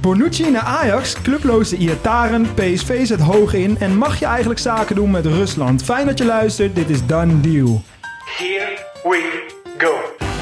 [0.00, 5.10] Bonucci naar Ajax, clubloze Iataren, PSV zet hoog in en mag je eigenlijk zaken doen
[5.10, 5.82] met Rusland?
[5.82, 7.82] Fijn dat je luistert, dit is Done Deal.
[8.38, 9.46] Here we
[9.78, 9.92] go.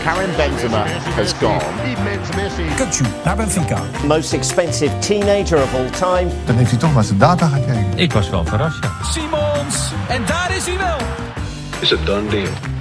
[0.04, 0.84] Karim Benzema
[1.14, 1.62] has gone.
[2.76, 3.80] Kutsu naar Benfica.
[4.06, 6.30] Most expensive teenager of all time.
[6.44, 7.92] Dan heeft hij toch maar zijn data gekeken.
[7.98, 8.90] Ik was wel verrast, ja.
[9.02, 9.92] Simons.
[10.08, 10.96] En daar is hij wel.
[11.80, 12.77] Is a done deal.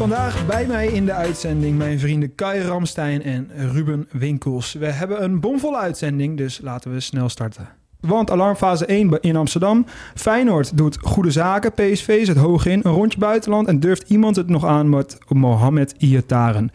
[0.00, 4.72] Vandaag bij mij in de uitzending mijn vrienden Kai Ramstein en Ruben Winkels.
[4.72, 7.68] We hebben een bomvolle uitzending, dus laten we snel starten.
[8.00, 9.86] Want alarmfase 1 in Amsterdam.
[10.14, 11.72] Feyenoord doet goede zaken.
[11.72, 12.80] PSV zet hoog in.
[12.82, 13.68] Een rondje buitenland.
[13.68, 16.70] En durft iemand het nog aan met Mohamed Iataren.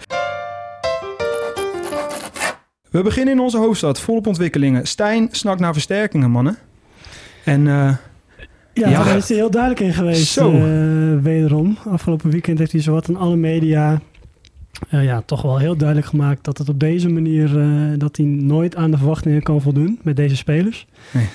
[2.89, 3.99] We beginnen in onze hoofdstad.
[3.99, 4.87] Volop ontwikkelingen.
[4.87, 6.57] Stijn snakt naar versterkingen, mannen.
[7.43, 7.93] En eh,
[8.75, 9.03] Ja, Ja.
[9.03, 10.37] daar is hij heel duidelijk in geweest.
[10.37, 10.53] Eh,
[11.21, 11.77] wederom.
[11.89, 14.01] Afgelopen weekend heeft hij zowat in alle media
[14.89, 17.67] eh, ja, toch wel heel duidelijk gemaakt dat het op deze manier eh,
[17.97, 20.87] dat hij nooit aan de verwachtingen kan voldoen met deze spelers.
[21.11, 21.27] Nee.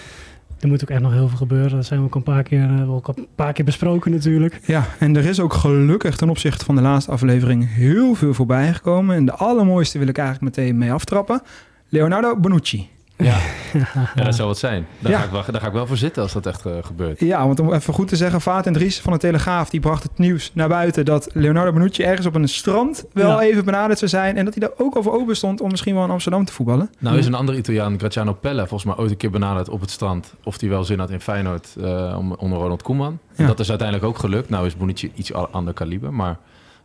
[0.60, 1.70] Er moet ook echt nog heel veel gebeuren.
[1.70, 4.60] Dat zijn we ook een paar keer, ook een paar keer besproken natuurlijk.
[4.66, 8.72] ja, en er is ook gelukkig ten opzichte van de laatste aflevering heel veel voorbij
[8.74, 9.16] gekomen.
[9.16, 11.42] En de allermooiste wil ik eigenlijk meteen mee aftrappen.
[11.88, 12.88] Leonardo Bonucci.
[13.20, 13.36] Ja.
[14.14, 14.86] ja, dat zou wat zijn.
[14.98, 15.18] Daar, Ja.
[15.18, 17.20] ga ik wel, daar ga ik wel voor zitten als dat echt eh, gebeurt.
[17.20, 19.70] Ja, want om even goed te zeggen, Vaat en Dries van de Telegraaf...
[19.70, 23.04] die bracht het nieuws naar buiten dat Leonardo Bonucci ergens op een strand...
[23.12, 23.40] wel Ja.
[23.40, 24.36] even benaderd zou zijn...
[24.36, 26.90] en dat hij daar ook over open stond om misschien wel in Amsterdam te voetballen.
[26.98, 29.90] Nou is een andere Italiaan, Graziano Pelle, volgens mij ooit een keer benaderd op het
[29.90, 30.34] strand.
[30.44, 33.18] Of hij wel zin had in Feyenoord eh, om- onder Ronald Koeman.
[33.36, 33.46] Ja.
[33.46, 34.48] Dat is uiteindelijk ook gelukt.
[34.48, 36.36] Nou is Bonucci iets ander kaliber, maar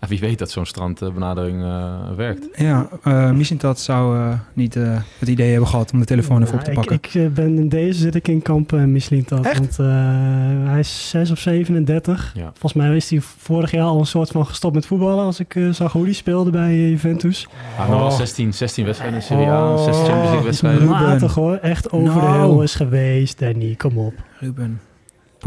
[0.07, 2.47] wie weet dat zo'n strandbenadering eh, werkt.
[2.55, 6.53] Ja, eh Missintat zou eh, niet eh, het idee hebben gehad om de telefoon even
[6.57, 6.95] op te pakken.
[6.95, 9.45] Ik, ik ben in deze zit ik in kamp uh, dat.
[9.45, 9.59] Echt?
[9.59, 9.85] Want eh,
[10.69, 12.31] hij is 6 of 37.
[12.35, 12.43] Ja.
[12.43, 15.25] Volgens mij is hij vorig jaar al een soort van gestopt met voetballen.
[15.25, 17.47] Als ik eh, zag hoe hij speelde bij Juventus.
[17.51, 18.11] Hij had wel Oh.
[18.11, 19.83] 16, 16 wedstrijden in Serie A, Oh.
[19.83, 20.87] 6 Champions League wedstrijden.
[20.87, 21.55] Matig hoor.
[21.55, 22.37] Echt over de Nou.
[22.37, 23.39] hel is geweest.
[23.39, 24.13] Danny, kom op.
[24.39, 24.79] Ruben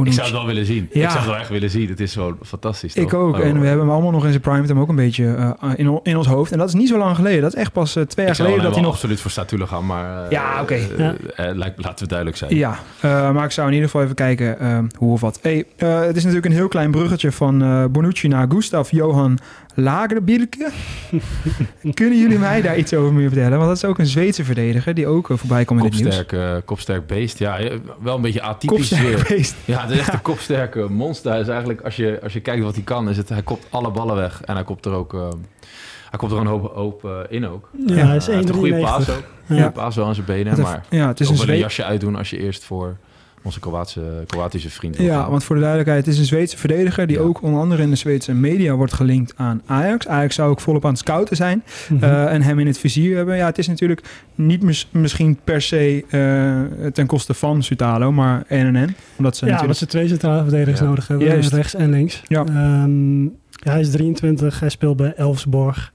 [0.07, 0.89] Ik zou het wel willen zien.
[0.93, 1.03] Ja.
[1.03, 1.89] Ik zou het wel echt willen zien.
[1.89, 2.93] Het is zo fantastisch.
[2.95, 3.05] toch?
[3.05, 3.35] Ik ook.
[3.37, 3.41] Oh.
[3.45, 6.17] En we hebben hem allemaal nog in zijn primetime ook een beetje eh, in, in
[6.17, 6.53] ons hoofd.
[6.53, 7.43] En dat is niet zo lang geleden.
[7.43, 8.93] Dat is echt pas eh, twee jaar geleden dat hij nog...
[8.93, 10.25] absoluut voor Statula gaan, maar...
[10.25, 10.79] eh, Ja, oké.
[10.97, 11.15] Ja.
[11.37, 12.57] lijkt- laten we duidelijk zijn.
[12.57, 14.57] Ja, maar ik zou in ieder geval even kijken
[14.99, 15.39] hoe of wat.
[15.43, 19.39] Hey, het is natuurlijk een heel klein bruggetje van Bonucci naar Gustav Johan
[19.81, 20.71] Lagerbierke.
[21.95, 23.59] Kunnen jullie mij daar iets over meer vertellen?
[23.59, 26.17] Want dat is ook een Zweedse verdediger die ook eh, voorbij komt in het nieuws.
[26.17, 27.39] Kopsterk, eh, kopsterk beest.
[27.39, 28.77] Ja, eh, wel een beetje atypisch.
[28.77, 29.37] Kopsterk weer.
[29.37, 29.55] beest.
[29.65, 31.31] Ja, het is echt een kopsterke monster.
[31.31, 33.67] Hij is eigenlijk, als je, als je kijkt wat hij kan, is het, hij kopt
[33.71, 34.43] alle ballen weg.
[34.45, 35.29] En hij kopt er ook, eh,
[36.11, 37.71] hij kopt er een hoop, hoop eh, in ook.
[37.87, 39.17] Ja, hij is een goede paas 1,93.
[39.17, 39.23] ook.
[39.47, 39.55] Ja.
[39.55, 42.39] Goede paas wel aan zijn benen, maar ja, het is een jasje uitdoen als je
[42.39, 42.97] eerst voor
[43.43, 47.17] onze Kroatische, Kroatische vriend Ja, want voor de duidelijkheid, het is een Zweedse verdediger die
[47.17, 47.23] Ja.
[47.23, 50.07] ook onder andere in de Zweedse media wordt gelinkt aan Ajax.
[50.09, 52.05] Ajax zou ook volop aan het scouten zijn Mhm.
[52.05, 53.37] eh, en hem in het vizier hebben.
[53.37, 54.03] Ja, het is natuurlijk
[54.35, 58.97] niet mis- misschien per se eh, ten koste van Sutalo, maar en en en.
[59.17, 59.61] Omdat ze ja, natuurlijk...
[59.61, 60.87] omdat ze twee centrale verdedigers Ja.
[60.87, 61.27] nodig hebben.
[61.27, 61.53] Juist.
[61.53, 62.23] Rechts en links.
[62.27, 62.45] Ja.
[62.45, 64.61] Ehm, ja, hij is 23.
[64.61, 65.93] Hij speelt bij Elfsborg.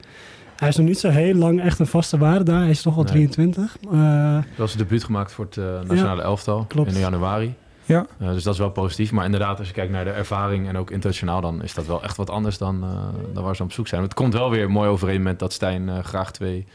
[0.63, 2.59] Hij is nog niet zo heel lang echt een vaste waarde daar.
[2.59, 3.12] Hij is toch al Nee.
[3.12, 3.78] 23.
[3.91, 6.94] Eh, Wel zijn debuut gemaakt voor het eh, nationale elftal klopt.
[6.94, 7.53] in januari.
[7.85, 8.06] Ja.
[8.19, 9.12] Eh, dus dat is wel positief.
[9.12, 12.03] Maar inderdaad, als je kijkt naar de ervaring en ook internationaal, dan is dat wel
[12.03, 12.90] echt wat anders dan, eh,
[13.34, 14.01] dan waar ze op zoek zijn.
[14.01, 16.66] Het komt wel weer mooi overeen met dat Stijn eh, graag twee,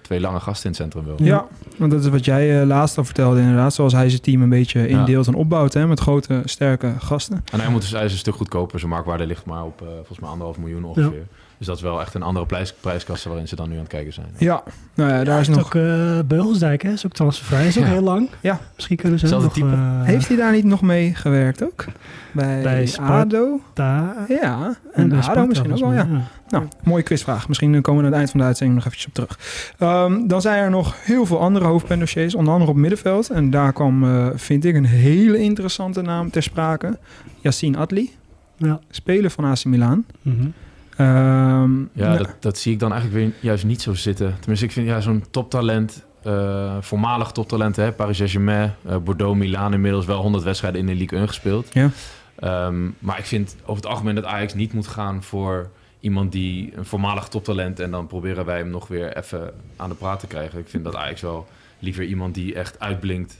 [0.00, 1.26] twee lange gasten in het centrum wil.
[1.26, 3.74] Ja, want dat is wat jij laatst al vertelde inderdaad.
[3.74, 7.44] Zoals hij zijn team een beetje indeelt en opbouwt hè, met grote, sterke gasten.
[7.52, 8.78] En hij, moet dus, hij is een stuk goedkoper.
[8.78, 11.26] Zijn marktwaarde ligt maar op eh, volgens mij anderhalf miljoen ongeveer.
[11.58, 13.88] Dus dat is wel echt een andere prijs, prijskasse waarin ze dan nu aan het
[13.88, 14.26] kijken zijn.
[14.38, 14.62] Ja,
[14.94, 15.58] nou ja, daar is nog...
[15.66, 17.66] Ook uh, Beugelsdijk hè, is ook transfervrij.
[17.66, 17.90] Is ook Ja.
[17.90, 18.28] heel lang.
[18.40, 18.60] Ja.
[18.74, 19.52] Misschien kunnen ze nog...
[19.52, 19.66] type.
[19.66, 21.84] eh, Heeft hij daar niet nog mee gewerkt ook?
[22.32, 22.88] Bij, Bij.
[23.00, 23.60] ADO?
[23.74, 26.08] daar Ja, en bij ADO Sparta, misschien ook wel, ja.
[26.48, 27.48] Nou, mooie quizvraag.
[27.48, 29.38] Misschien komen we aan het eind van de uitzending nog eventjes op terug.
[29.78, 33.30] Ehm, dan zijn er nog heel veel andere hoofdpijndossiers, onder andere op middenveld.
[33.30, 36.98] En daar kwam, eh, vind ik, een hele interessante naam ter sprake.
[37.40, 38.10] Yassine Adli,
[38.56, 38.80] Ja.
[38.90, 40.04] speler van AC Milan.
[40.22, 40.46] Mhm.
[40.96, 44.34] Ehm, Ja, nou, dat, dat zie ik dan eigenlijk weer juist niet zo zitten.
[44.38, 49.72] Tenminste, ik vind ja, zo'n toptalent, eh, voormalig toptalent, hè, Paris Saint-Germain, eh, Bordeaux, Milaan
[49.72, 51.68] inmiddels wel 100 wedstrijden in de Ligue 1 gespeeld.
[51.72, 51.90] Ja.
[52.38, 55.70] Ehm, maar ik vind over het algemeen dat Ajax niet moet gaan voor
[56.00, 59.94] iemand die een voormalig toptalent en dan proberen wij hem nog weer even aan de
[59.94, 60.58] praat te krijgen.
[60.58, 61.46] Ik vind dat Ajax wel
[61.78, 63.36] liever iemand die echt uitblinkt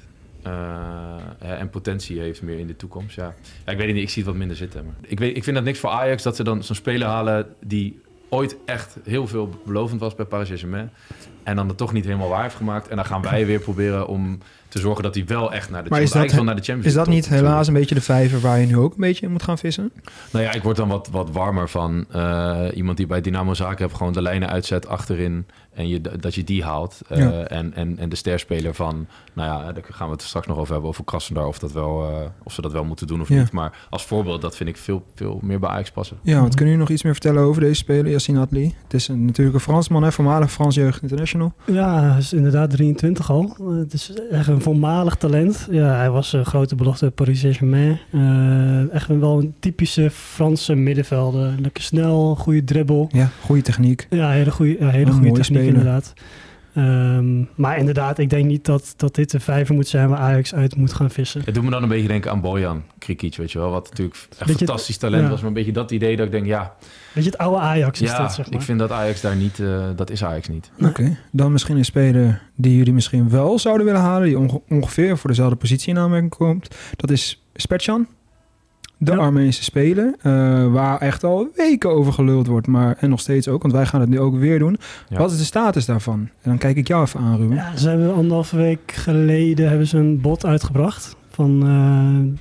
[1.38, 3.17] en potentie heeft meer in de toekomst.
[3.17, 3.35] Ja.
[3.64, 4.85] ja, ik weet niet, ik zie het wat minder zitten.
[4.85, 7.46] Maar ik, weet, ik vind dat niks voor Ajax dat ze dan zo'n speler halen
[7.61, 10.91] die ooit echt heel veel belovend was bij Paris Saint-Germain.
[11.43, 12.88] En dan het toch niet helemaal waar heeft gemaakt.
[12.88, 14.38] En dan gaan wij weer proberen om
[14.69, 16.87] te zorgen dat hij wel echt naar de Maar is Champions dat, naar de Champions
[16.87, 19.26] is dat niet top helaas een beetje de vijver waar je nu ook een beetje
[19.26, 19.93] in moet gaan vissen?
[20.31, 23.85] Nou ja, ik word dan wat, wat warmer van eh, iemand die bij Dynamo Zaken
[23.85, 27.00] heeft gewoon de lijnen uitzet achterin en je, dat je die haalt.
[27.08, 27.30] Eh, Ja.
[27.42, 30.72] en, en, en de sterspeler van, nou ja, daar gaan we het straks nog over
[30.72, 33.38] hebben, over Krasnodar, of, dat wel, eh, of ze dat wel moeten doen of Ja.
[33.40, 33.52] niet.
[33.52, 36.16] Maar als voorbeeld, dat vind ik veel, veel meer bij Ajax passen.
[36.22, 38.74] Ja, wat kunnen jullie nog iets meer vertellen over deze speler, Yassine Adli?
[38.82, 41.52] Het is een, natuurlijk een Fransman, hè, voormalig Frans Jeugd International.
[41.66, 43.56] Ja, hij is inderdaad 23 al.
[43.78, 45.68] Het is echt een voormalig talent.
[45.70, 47.98] Ja, hij was een grote belofte Paris Saint-Germain.
[48.10, 51.54] Eh, echt wel een typische Franse middenvelder.
[51.60, 53.08] Lekker snel, goede dribbel.
[53.12, 54.06] Ja, goede techniek.
[54.10, 55.63] Ja, hele goede, ja, hele goede techniek speler.
[55.66, 56.12] Inderdaad.
[56.75, 60.55] Ehm, maar inderdaad, ik denk niet dat, dat dit de vijver moet zijn waar Ajax
[60.55, 61.43] uit moet gaan vissen.
[61.44, 63.70] Het doet me dan een beetje denken aan Bojan Krikic, weet je wel.
[63.70, 65.28] Wat natuurlijk echt Beetje- fantastisch talent ja.
[65.28, 65.38] was.
[65.38, 66.75] Maar een beetje dat idee dat ik denk, ja,
[67.12, 68.55] Weet je, het oude Ajax is ja dit, zeg maar.
[68.55, 70.70] ik vind dat Ajax daar niet, eh, dat is Ajax niet.
[70.82, 75.19] Oké, dan misschien een speler die jullie misschien wel zouden willen halen, die onge- ongeveer
[75.19, 76.75] voor dezelfde positie in aanmerking komt.
[76.96, 78.06] Dat is Spetjan,
[79.04, 79.18] de Ja.
[79.18, 80.32] Armeense speler, eh,
[80.72, 84.00] waar echt al weken over geluld wordt, maar en nog steeds ook, want wij gaan
[84.00, 84.76] het nu ook weer doen.
[85.08, 85.18] Ja.
[85.18, 86.18] Wat is de status daarvan?
[86.20, 87.56] En dan kijk ik jou even aan, Ruben.
[87.56, 92.38] Ja, ze hebben anderhalve week geleden hebben ze een bod uitgebracht van eh,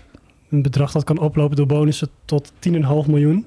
[0.50, 3.46] een bedrag dat kan oplopen door bonussen tot 10,5 miljoen.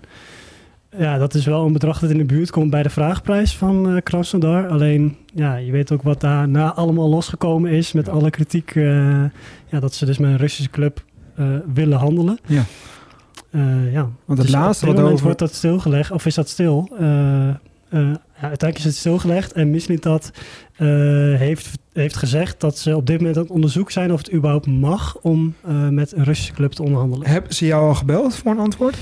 [0.98, 3.88] Ja, dat is wel een bedrag dat in de buurt komt bij de vraagprijs van
[3.90, 4.68] eh Krasnodar.
[4.68, 8.12] Alleen, ja, je weet ook wat daarna allemaal losgekomen is met Ja.
[8.12, 8.70] alle kritiek.
[8.74, 8.84] eh,
[9.66, 11.04] ja, dat ze dus met een Russische club
[11.34, 12.38] eh, willen handelen.
[12.46, 12.62] Ja.
[13.56, 14.10] Eh, ja.
[14.24, 15.24] Want het Dus laatste wat over...
[15.24, 16.88] wordt dat stilgelegd, of is dat stil?
[16.98, 17.56] Eh, eh,
[17.88, 20.30] ja, uiteindelijk is het stilgelegd en Mislintat
[21.36, 24.66] heeft, heeft gezegd dat ze op dit moment aan het onderzoek zijn of het überhaupt
[24.66, 25.54] mag om
[25.90, 27.28] met een Russische club te onderhandelen.
[27.28, 28.96] Hebben ze jou al gebeld voor een antwoord?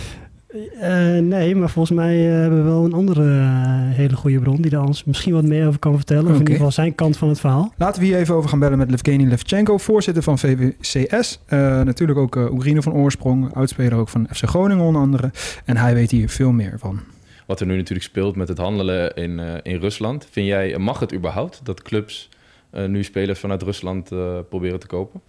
[0.80, 4.62] Eh, nee, maar volgens mij eh, hebben we wel een andere eh, hele goede bron
[4.62, 6.24] die daar ons misschien wat meer over kan vertellen.
[6.24, 7.72] Of in ieder geval zijn kant van het verhaal.
[7.76, 11.42] Laten we hier even over gaan bellen met Levgeny Levchenko, voorzitter van VVCS.
[11.46, 15.30] Eh, natuurlijk ook eh Oekraïne van oorsprong, oudspeler ook van FC Groningen onder andere.
[15.64, 17.00] En hij weet hier veel meer van.
[17.46, 20.28] Wat er nu natuurlijk speelt met het handelen in, eh, in Rusland.
[20.30, 22.30] Vind jij, mag het überhaupt dat clubs
[22.74, 25.20] eh, nu spelers vanuit Rusland eh, proberen te kopen?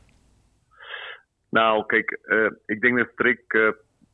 [1.49, 3.57] Nou, kijk, eh, ik denk dat strikt,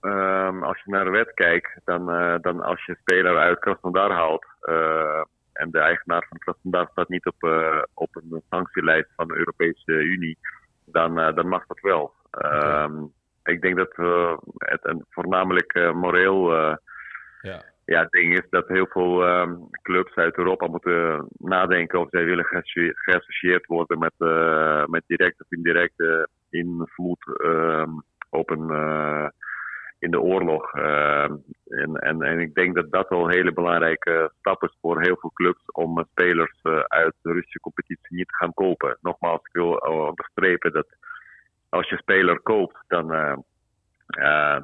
[0.01, 3.37] eh, ehm, als je naar de wet kijkt, dan, eh, dan als je een speler
[3.37, 5.21] uit Krasnodar haalt eh,
[5.53, 9.91] en de eigenaar van Krasnodar staat niet op, eh, op een sanctielijst van de Europese
[9.91, 10.37] Unie,
[10.85, 12.13] dan, dan mag dat wel.
[12.31, 13.03] Ehm,
[13.43, 13.95] Ik denk dat
[14.57, 16.51] het een voornamelijk moreel
[17.41, 17.63] Ja.
[17.85, 22.45] ja, ding is dat heel veel ehm, clubs uit Europa moeten nadenken of zij willen
[22.45, 24.13] geassoci- geassocieerd worden met,
[24.89, 27.25] met direct of indirecte invloed
[28.29, 28.69] op een,
[30.01, 30.73] in de oorlog.
[30.73, 31.35] Ehm,
[31.67, 35.17] en, en, en ik denk dat dat wel een hele belangrijke stap is voor heel
[35.19, 38.97] veel clubs om eh, spelers eh, uit de Russische competitie niet te gaan kopen.
[39.01, 40.87] Nogmaals, ik wil eh, onderstrepen dat
[41.69, 43.07] als je speler koopt, dan,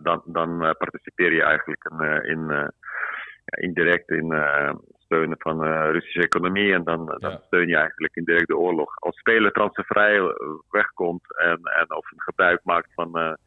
[0.03, 2.71] dan, dan participeer je eigenlijk in, in
[3.45, 4.33] indirect in
[5.07, 6.73] steunen van de Russische economie.
[6.73, 8.95] En dan, dan steun je eigenlijk indirect de oorlog.
[8.99, 10.29] Als speler transfervrij eh,
[10.69, 13.37] wegkomt en, en of een gebruik maakt van,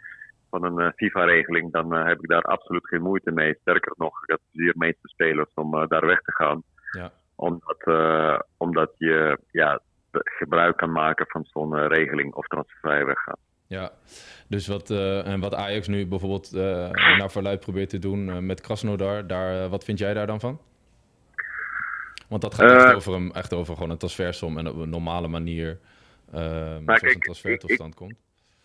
[0.50, 3.56] van een eh, FIFA-regeling, dan eh, heb ik daar absoluut geen moeite mee.
[3.60, 6.62] Sterker nog, ik adviseer de meeste spelers om eh, daar weg te gaan.
[6.90, 7.12] Ja.
[7.34, 7.82] Omdat,
[8.56, 9.80] omdat je ja,
[10.12, 13.36] gebruik kan maken van zo'n regeling of transfervrij weggaan.
[13.66, 13.90] Ja,
[14.48, 14.90] dus wat,
[15.24, 16.52] en wat Ajax nu bijvoorbeeld
[17.18, 20.60] naar verluid probeert te doen met Krasnodar, daar, wat vind jij daar dan van?
[22.28, 25.28] Want dat gaat echt, over een, echt over gewoon een transfersom en op een normale
[25.28, 25.78] manier
[26.34, 28.14] uh, zoals kijk, een transfer tot ik- stand komt.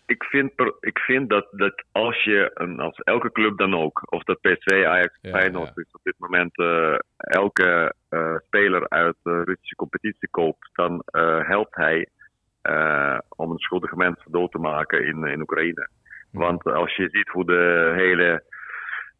[0.06, 4.22] Ik vind, ik vind dat, dat als je, een, als elke club dan ook, of
[4.22, 5.82] dat PSV, Ajax, Ja, Feyenoord ja.
[5.92, 11.76] op dit moment, eh, elke eh, speler uit de Russische competitie koopt, dan eh, helpt
[11.76, 12.08] hij
[13.36, 15.88] om een schuldige mensen dood te maken in, in Oekraïne.
[16.32, 18.42] Want als je ziet hoe de hele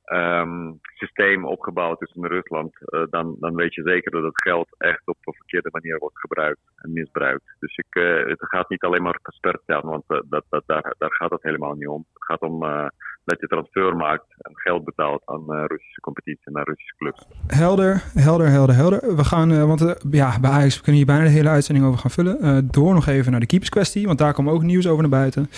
[0.06, 4.68] ehm, systeem opgebouwd is in Rusland, eh, dan, dan weet je zeker dat het geld
[4.78, 7.56] echt op een verkeerde manier wordt gebruikt en misbruikt.
[7.58, 10.94] Dus ik, eh, het gaat niet alleen maar gesperd zijn, want eh, dat, dat, daar,
[10.98, 12.04] daar gaat het helemaal niet om.
[12.12, 12.60] Het gaat om
[13.24, 17.26] dat je transfer maakt en geld betaalt aan Russische competitie naar Russische clubs.
[17.46, 19.16] Helder, helder, helder, helder.
[19.16, 22.68] We gaan, want ja, bij Ajax kunnen hier bijna de hele uitzending over gaan vullen.
[22.70, 25.48] Door nog even naar de keeperskwestie, want daar kwam ook nieuws over naar buiten.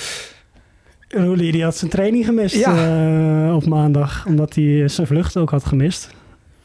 [1.08, 3.46] Roelie die had zijn training gemist Ja.
[3.48, 6.10] eh, op maandag, omdat hij zijn vlucht ook had gemist.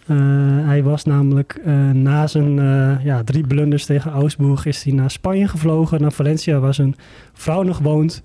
[0.07, 0.17] Eh,
[0.65, 2.55] hij was namelijk eh, na zijn
[3.03, 6.95] ja, drie blunders tegen Augsburg is hij naar Spanje gevlogen, naar Valencia, waar zijn
[7.33, 8.21] vrouw nog woont.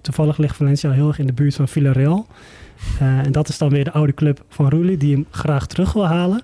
[0.00, 2.26] Toevallig ligt Valencia heel erg in de buurt van Villarreal.
[3.00, 6.06] En dat is dan weer de oude club van Roelie, die hem graag terug wil
[6.06, 6.42] halen.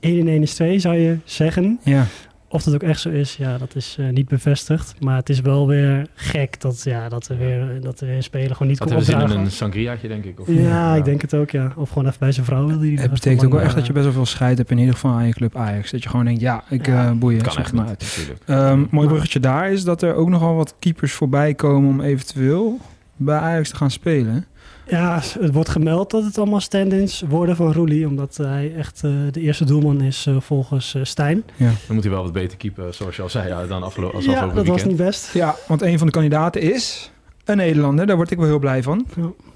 [0.00, 1.78] 1 in 1 is 2, zou je zeggen.
[1.84, 2.06] Ja,
[2.52, 4.94] Of dat ook echt zo is, ja, dat is eh, niet bevestigd.
[5.00, 8.22] Maar het is wel weer gek dat, ja, dat, er, weer, dat er weer een
[8.22, 9.44] speler gewoon niet Dat kon hebben ze in opdragen.
[9.44, 10.40] een sangriaatje, denk ik.
[10.40, 11.72] Of, Ja, ik denk het ook, ja.
[11.76, 12.82] Of gewoon even bij zijn vrouw wilde.
[12.82, 14.94] die Het betekent ook wel echt dat je best wel veel scheid hebt in ieder
[14.94, 15.90] geval aan je club Ajax.
[15.90, 18.40] Dat je gewoon denkt, ja, ik Ja, eh boeien, kan zeg echt maar niet, uit.
[18.46, 22.78] Ehm, mooi bruggetje daar is dat er ook nogal wat keepers voorbij komen om eventueel
[23.16, 24.44] bij Ajax te gaan spelen.
[24.90, 28.06] Ja, het wordt gemeld dat het allemaal stand-ins worden van Roelie.
[28.06, 31.42] Omdat hij echt eh, de eerste doelman is eh, volgens eh, Stijn.
[31.56, 34.24] Dan moet hij wel wat beter keepen, zoals je al zei, ja, dan afgelo als
[34.24, 34.98] Ja, afgelopen dat was weekend.
[34.98, 35.32] niet best.
[35.34, 37.10] Ja, want een van de kandidaten is
[37.44, 38.06] een Nederlander.
[38.06, 39.06] Daar word ik wel heel blij van.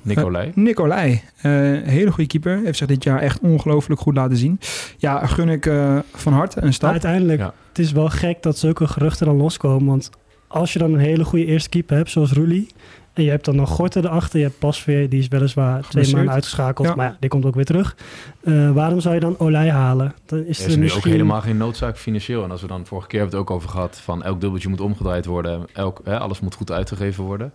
[0.03, 0.49] Nicolai.
[0.49, 1.21] Eh, Nicolai.
[1.37, 1.51] Eh,
[1.85, 2.61] hele goede keeper.
[2.65, 4.61] Heeft zich dit jaar echt ongelooflijk goed laten zien.
[4.97, 6.91] Ja, gun ik eh, van harte een Maar stap.
[6.91, 7.55] uiteindelijk, Ja.
[7.69, 9.87] het is wel gek dat zulke geruchten dan loskomen.
[9.87, 10.11] Want
[10.49, 12.67] als je dan een hele goede eerste keeper hebt, zoals Roelie...
[13.15, 15.09] en je hebt dan nog Gorten erachter, je hebt Pasveer...
[15.09, 16.95] die is weliswaar twee maanden uitgeschakeld, Ja.
[16.95, 17.97] maar ja, die komt ook weer terug.
[18.45, 20.15] Eh, waarom zou je dan Olij halen?
[20.27, 21.03] Dan is Er er is nu misschien...
[21.05, 22.45] ook helemaal geen noodzaak financieel.
[22.45, 24.81] En als we dan vorige keer hebben het ook over gehad van elk dubbeltje moet
[24.81, 27.53] omgedraaid worden, elk, hè, alles moet goed uitgegeven worden.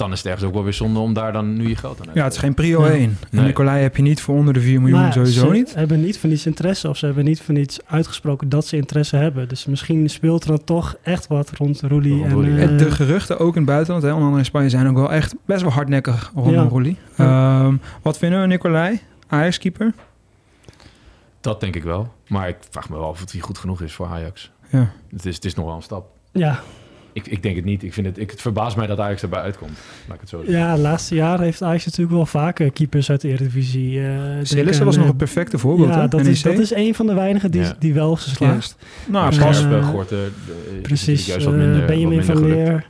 [0.00, 2.04] Dan is het ergens ook wel weer zonde om daar dan nu je geld aan
[2.04, 2.90] uit te Ja, het is geen prio Ja.
[2.92, 3.02] 1.
[3.02, 3.44] En Nee.
[3.44, 5.74] Nicolai heb je niet voor onder de 4 miljoen Maar sowieso ze niet.
[5.74, 9.16] hebben niet van niets interesse of ze hebben niet van niets uitgesproken dat ze interesse
[9.16, 9.48] hebben.
[9.48, 12.12] Dus misschien speelt er dan toch echt wat rond Roelie.
[12.12, 12.56] Rond En, Roelie.
[12.56, 14.96] eh, En de geruchten ook in het buitenland, hè, onder andere in Spanje, zijn ook
[14.96, 16.62] wel echt best wel hardnekkig rondom Ja.
[16.62, 16.96] Roelie.
[17.16, 17.60] Ja.
[17.64, 19.00] Ehm, wat vinden we, Nicolai?
[19.28, 19.92] Ajax-keeper?
[21.40, 22.12] Dat denk ik wel.
[22.28, 24.50] Maar ik vraag me wel of het hier goed genoeg is voor Ajax.
[24.70, 24.90] Ja.
[25.10, 26.06] Het is, het is nog wel een stap.
[26.32, 26.60] ja,
[27.12, 27.82] Ik, ik denk het niet.
[27.82, 29.78] Ik vind het, ik, het verbaast mij dat Ajax erbij uitkomt.
[30.06, 30.58] Laat ik het zo zeggen.
[30.58, 34.00] ja, de laatste jaren heeft Ajax natuurlijk wel vaker keepers uit de Eredivisie.
[34.06, 36.08] eh Sillissen was nog eh, een perfecte voorbeeld, Ja, hè?
[36.08, 36.30] dat NEC.
[36.30, 37.76] is, dat is een van de weinigen die, Ja.
[37.78, 38.76] die wel geslaagd.
[39.06, 39.64] Nou, pas.
[39.82, 40.18] Gorten,
[40.74, 42.56] is Precies, Juist wat minder, Benjamin wat van minder.
[42.56, 42.86] Leer.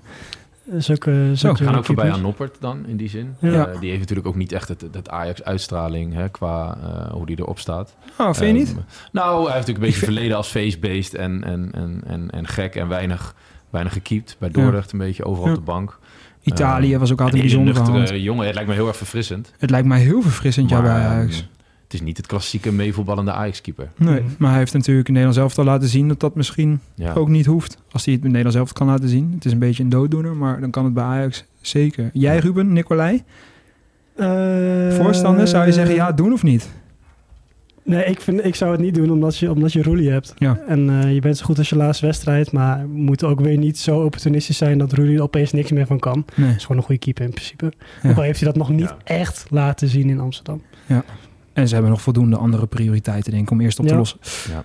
[0.74, 3.34] eh, zulke We gaan ook voorbij aan Noppert dan, in die zin.
[3.40, 3.66] Ja.
[3.66, 7.38] Eh, die heeft natuurlijk ook niet echt het, het Ajax-uitstraling hè, qua eh, hoe die
[7.38, 7.96] erop staat.
[8.18, 8.68] Oh, vind je niet?
[8.68, 8.78] Ehm,
[9.12, 12.74] nou, hij heeft natuurlijk een beetje verleden als feestbeest en, en, en, en, en gek
[12.74, 13.34] en weinig,
[13.70, 14.36] weinig gekiept.
[14.38, 15.52] Bij Dordrecht een beetje overal Ja.
[15.52, 15.98] op de bank.
[16.42, 18.08] Italië Ehm, was ook altijd een hand.
[18.22, 18.44] jongen.
[18.46, 19.52] Het lijkt me heel erg verfrissend.
[19.58, 21.36] Het lijkt mij heel verfrissend, ja, bij ehm, Ajax.
[21.84, 23.88] het is niet het klassieke meevoetballende Ajax-keeper.
[23.96, 24.30] Nee, Mhm.
[24.38, 27.12] maar hij heeft natuurlijk in Nederland zelf al laten zien dat dat misschien Ja.
[27.12, 27.76] ook niet hoeft.
[27.92, 29.32] Als hij het in Nederland zelf kan laten zien.
[29.34, 32.10] Het is een beetje een dooddoener, maar dan kan het bij Ajax zeker.
[32.12, 33.22] Jij, Ruben, Nicolai,
[34.16, 36.68] Eh, voorstander, zou je zeggen ja, doen of niet?
[37.84, 40.34] Nee, ik, vind, ik zou het niet doen omdat je, omdat je Roelie hebt.
[40.38, 40.58] Ja.
[40.66, 42.52] En eh, je bent zo goed als je laatste wedstrijd.
[42.52, 45.87] Maar we moeten ook weer niet zo opportunistisch zijn dat Roelie er opeens niks meer
[45.87, 46.25] van kan.
[46.37, 46.46] Nee.
[46.46, 47.72] Dat is gewoon een goede keeper in principe.
[48.02, 48.10] Ja.
[48.10, 48.96] Ook al heeft hij dat nog niet Ja.
[49.04, 50.62] echt laten zien in Amsterdam.
[51.52, 53.99] En ze hebben nog voldoende andere prioriteiten, denk ik, om eerst op te Ja.
[53.99, 54.18] lossen.
[54.50, 54.64] Ja.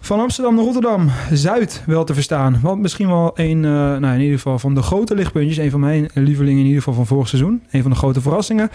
[0.00, 2.58] Van Amsterdam naar Rotterdam, Zuid wel te verstaan.
[2.62, 5.56] Want misschien wel een, eh, nou in ieder geval van de grote lichtpuntjes.
[5.56, 7.62] Een van mijn lievelingen in ieder geval van vorig seizoen.
[7.70, 8.70] Een van de grote verrassingen.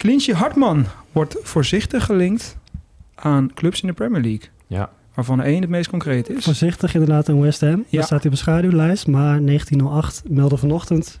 [0.00, 2.56] Clintje Hartman wordt voorzichtig gelinkt
[3.14, 4.48] aan clubs in de Premier League.
[4.66, 4.90] Ja.
[5.14, 6.44] Waarvan één het meest concreet is.
[6.44, 7.70] Voorzichtig inderdaad in West Ham.
[7.70, 7.84] Ja.
[7.90, 9.06] Daar staat hij op de schaduwlijst.
[9.06, 11.18] Maar 1908 meldde vanochtend,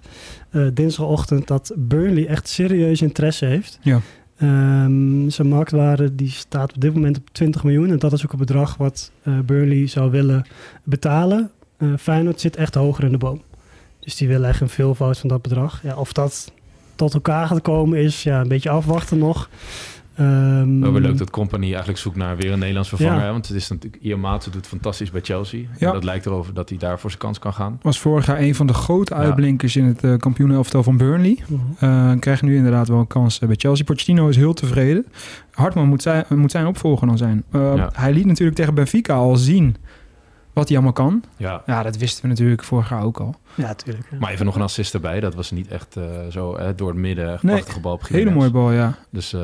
[0.50, 3.78] eh, dinsdagochtend, dat Burnley echt serieus interesse heeft.
[3.82, 4.00] Ja.
[4.36, 7.90] Ehm, zijn marktwaarde die staat op dit moment op 20 miljoen.
[7.90, 10.46] En dat is ook een bedrag wat eh, Burnley zou willen
[10.82, 11.50] betalen.
[11.76, 13.42] Eh Feyenoord zit echt hoger in de boom.
[13.98, 15.80] Dus die willen echt een veelvoud van dat bedrag.
[15.82, 16.52] Ja, of dat
[17.00, 19.48] tot elkaar gaat komen is ja, een beetje afwachten nog.
[20.14, 23.14] Ehm, Maar wel leuk dat Company eigenlijk zoekt naar weer een Nederlands vervanger.
[23.18, 23.24] Ja.
[23.24, 25.60] hè, Want het is natuurlijk, Ian Maatsen doet fantastisch bij Chelsea.
[25.78, 25.86] Ja.
[25.86, 27.78] En dat lijkt erover dat hij daar voor zijn kans kan gaan.
[27.82, 29.20] Was vorig jaar een van de grote Ja.
[29.20, 31.38] uitblinkers in het uh, kampioenelftal van Burnley.
[31.46, 31.60] mhm.
[31.84, 33.84] Eh, krijgt nu inderdaad wel een kans eh, bij Chelsea.
[33.84, 35.06] Pochettino is heel tevreden.
[35.52, 37.44] Hartman moet zijn, moet zijn opvolger dan zijn.
[37.50, 37.90] Eh, Ja.
[37.92, 39.76] Hij liet natuurlijk tegen Benfica al zien
[40.52, 41.24] wat hij allemaal kan.
[41.36, 41.62] Ja.
[41.66, 43.34] Ja, dat wisten we natuurlijk vorig jaar ook al.
[43.54, 44.06] Ja, natuurlijk.
[44.10, 44.16] ja.
[44.20, 45.20] Maar even nog een assist erbij.
[45.20, 47.38] Dat was niet echt eh, zo hè, door het midden.
[47.42, 48.94] Nee, Prachtige bal op Hele mooie bal, ja.
[49.10, 49.40] Dus eh,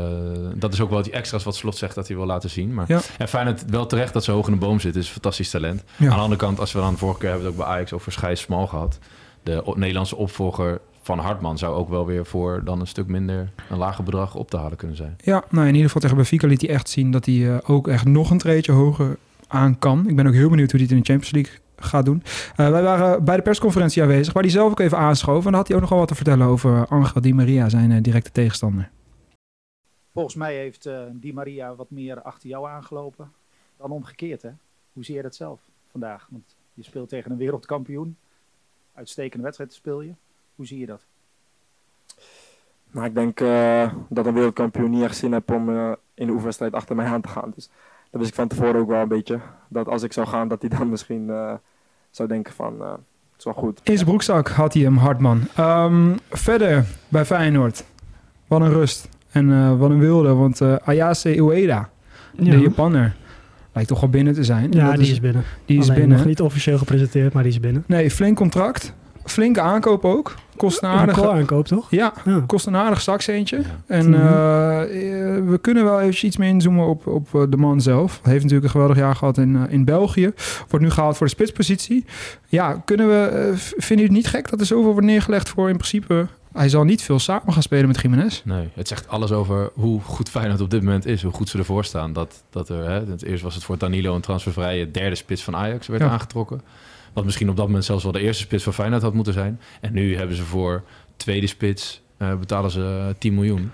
[0.54, 2.74] dat is ook wel die extra's wat Slot zegt dat hij wil laten zien.
[2.74, 3.00] Maar Ja.
[3.18, 4.96] en fijn het wel terecht dat ze hoog in de boom zit.
[4.96, 5.82] is een fantastisch talent.
[5.96, 6.08] Ja.
[6.10, 7.92] Aan de andere kant, als we dan vorige keer hebben we het ook bij Ajax
[7.92, 8.98] over Schijs Smal gehad.
[9.42, 13.78] De Nederlandse opvolger van Hartman zou ook wel weer voor dan een stuk minder een
[13.78, 15.16] lager bedrag op te halen kunnen zijn.
[15.22, 17.88] Ja, nou in ieder geval tegen Benfica liet hij echt zien dat hij eh, ook
[17.88, 20.08] echt nog een treetje hoger aan kan.
[20.08, 22.22] Ik ben ook heel benieuwd hoe hij het in de Champions League gaat doen.
[22.56, 25.38] Eh, wij waren bij de persconferentie aanwezig, waar hij zelf ook even aanschoof.
[25.38, 28.02] En dan had hij ook nogal wat te vertellen over Angel Di Maria, zijn eh,
[28.02, 28.90] directe tegenstander.
[30.12, 33.32] Volgens mij heeft eh, Di Maria wat meer achter jou aangelopen
[33.76, 34.42] dan omgekeerd.
[34.42, 34.50] Hè?
[34.92, 35.60] Hoe zie je dat zelf
[35.90, 36.28] vandaag?
[36.30, 38.16] Want je speelt tegen een wereldkampioen.
[38.94, 40.12] Uitstekende wedstrijd speel je.
[40.54, 41.06] Hoe zie je dat?
[42.90, 46.32] Maar ik denk eh, dat een wereldkampioen niet echt zin heeft om eh, in de
[46.32, 47.52] oefenwedstrijd achter mij aan te gaan.
[47.54, 47.70] Dus
[48.10, 49.38] dat wist ik van tevoren ook wel een beetje.
[49.68, 51.52] Dat als ik zou gaan, dat hij dan misschien eh,
[52.10, 53.80] zou denken van, eh, het is wel goed.
[53.84, 55.40] In zijn broekzak had hij hem, Hartman.
[55.54, 57.84] Ehm, verder bij Feyenoord.
[58.46, 59.08] Wat een rust.
[59.30, 61.88] En eh, wat een wilde, want eh, Ayase Ueda,
[62.32, 62.50] Ja.
[62.50, 63.16] de Japanner.
[63.72, 64.72] Lijkt toch wel binnen te zijn.
[64.72, 65.42] Ja, die is binnen.
[65.64, 66.16] Die is Alleen binnen.
[66.16, 67.84] nog niet officieel gepresenteerd, maar die is binnen.
[67.86, 68.92] Nee, flink contract.
[69.26, 70.34] Flinke aankoop ook.
[70.56, 71.30] Kost een Een aardige...
[71.30, 71.90] aankoop, toch?
[71.90, 72.42] Ja, Ja.
[72.46, 73.60] kost een aardig zakcentje.
[73.86, 74.20] En Mhm.
[74.20, 78.18] eh, eh, we kunnen wel even iets meer inzoomen op, op eh, de man zelf.
[78.22, 80.32] Hij heeft natuurlijk een geweldig jaar gehad in, in België.
[80.68, 82.04] Wordt nu gehaald voor de spitspositie.
[82.46, 85.68] Ja, kunnen we, v- vinden jullie het niet gek dat er zoveel wordt neergelegd voor
[85.68, 86.26] in principe...
[86.52, 88.42] Hij zal niet veel samen gaan spelen met Jiménez.
[88.44, 91.22] Nee, het zegt alles over hoe goed Feyenoord op dit moment is.
[91.22, 92.12] Hoe goed ze ervoor staan.
[92.12, 95.56] Dat, dat er, hè, het eerst was het voor Danilo een transfervrije derde spits van
[95.56, 96.08] Ajax werd Ja.
[96.08, 96.60] aangetrokken.
[97.16, 99.60] Wat misschien op dat moment zelfs wel de eerste spits van Feyenoord had moeten zijn.
[99.80, 100.82] En nu hebben ze voor
[101.16, 103.70] tweede spits eh, betalen ze eh, 10 miljoen.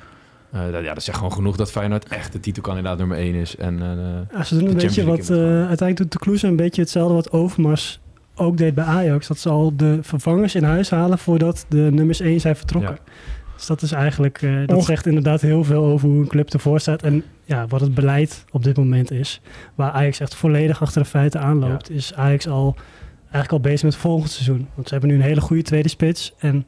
[0.53, 3.57] Eh, dat- ja, dat zegt gewoon genoeg dat Feyenoord echt de titelkandidaat nummer 1 is.
[3.57, 5.31] En, eh, Ja, ze doen een beetje wat...
[5.31, 8.01] Eh, uiteindelijk doet de Kloes een beetje hetzelfde wat Overmars
[8.35, 9.27] ook deed bij Ajax.
[9.27, 12.99] Dat ze al de vervangers in huis halen voordat de nummers 1 zijn vertrokken.
[13.57, 14.43] Dus dat is eigenlijk...
[14.43, 17.03] eh, dat zegt inderdaad heel veel over hoe een club ervoor staat.
[17.03, 19.41] En ja, wat het beleid op dit moment is.
[19.75, 21.91] Waar Ajax echt volledig achter de feiten aanloopt.
[21.91, 22.77] Is Ajax al
[23.33, 24.69] eigenlijk al bezig met het volgende seizoen.
[24.75, 26.33] Want ze hebben nu een hele goede tweede spits.
[26.39, 26.67] En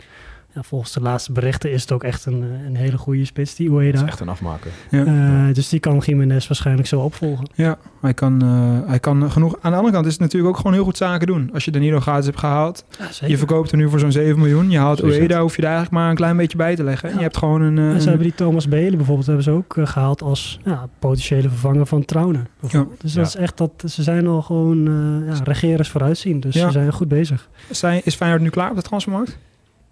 [0.55, 3.55] ja, volgens de laatste berichten is het ook echt een, eh, een hele goede spits,
[3.55, 3.99] die dat Ueda.
[4.03, 4.71] is echt een afmaker.
[4.91, 5.05] Ja.
[5.49, 7.49] Eh, Dus die kan Jiménez waarschijnlijk zo opvolgen.
[7.55, 9.57] Ja, hij kan, eh, hij kan genoeg.
[9.61, 11.51] Aan de andere kant is het natuurlijk ook gewoon heel goed zaken doen.
[11.53, 12.85] Als je Danilo gratis hebt gehaald.
[13.27, 14.71] Je verkoopt er nu voor zo'n 7 miljoen.
[14.71, 15.03] Je haalt.
[15.03, 17.09] Ueda, hoef je daar eigenlijk maar een klein beetje bij te leggen.
[17.11, 17.79] En je hebt gewoon een...
[17.79, 20.89] eh, En ze hebben die Thomas Belen bijvoorbeeld hebben ze ook eh, gehaald als ja,
[20.99, 22.47] potentiële vervanger van Trauner.
[22.61, 23.21] Dus dat Ja.
[23.23, 26.41] is echt dat ze zijn al gewoon eh ja, regerers vooruitzien.
[26.41, 26.67] Dus Ja.
[26.67, 27.49] ze zijn goed bezig.
[27.71, 29.39] Zijn, is Feyenoord nu klaar op de transfermarkt?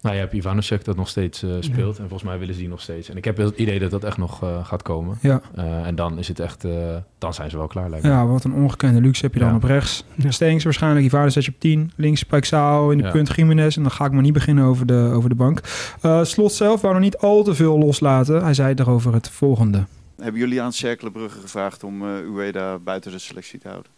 [0.03, 1.97] Nou, je hebt Ivanovic dat nog steeds eh, speelt.
[1.99, 3.09] En volgens mij willen ze die nog steeds.
[3.09, 5.19] En ik heb het idee dat dat echt nog eh, gaat komen.
[5.21, 5.41] Ja.
[5.55, 6.65] Eh, en dan is het echt...
[6.65, 6.73] eh,
[7.19, 8.11] dan zijn ze wel klaar, lijkt me.
[8.11, 9.55] Ja, wat een ongekende luxe heb je dan Ja.
[9.55, 10.05] op rechts.
[10.15, 10.31] Ja.
[10.31, 11.93] Stengs waarschijnlijk, Ivardo zet je op 10.
[11.97, 13.11] Links Paixao, in de Ja.
[13.11, 13.77] punt Jiménez.
[13.77, 15.61] En dan ga ik maar niet beginnen over de, over de bank.
[16.01, 18.43] Eh, Slot zelf wou nog niet al te veel loslaten.
[18.43, 19.85] Hij zei erover het volgende.
[20.21, 23.91] Hebben jullie aan Cerkelenbrugge gevraagd om eh Ueda buiten de selectie te houden?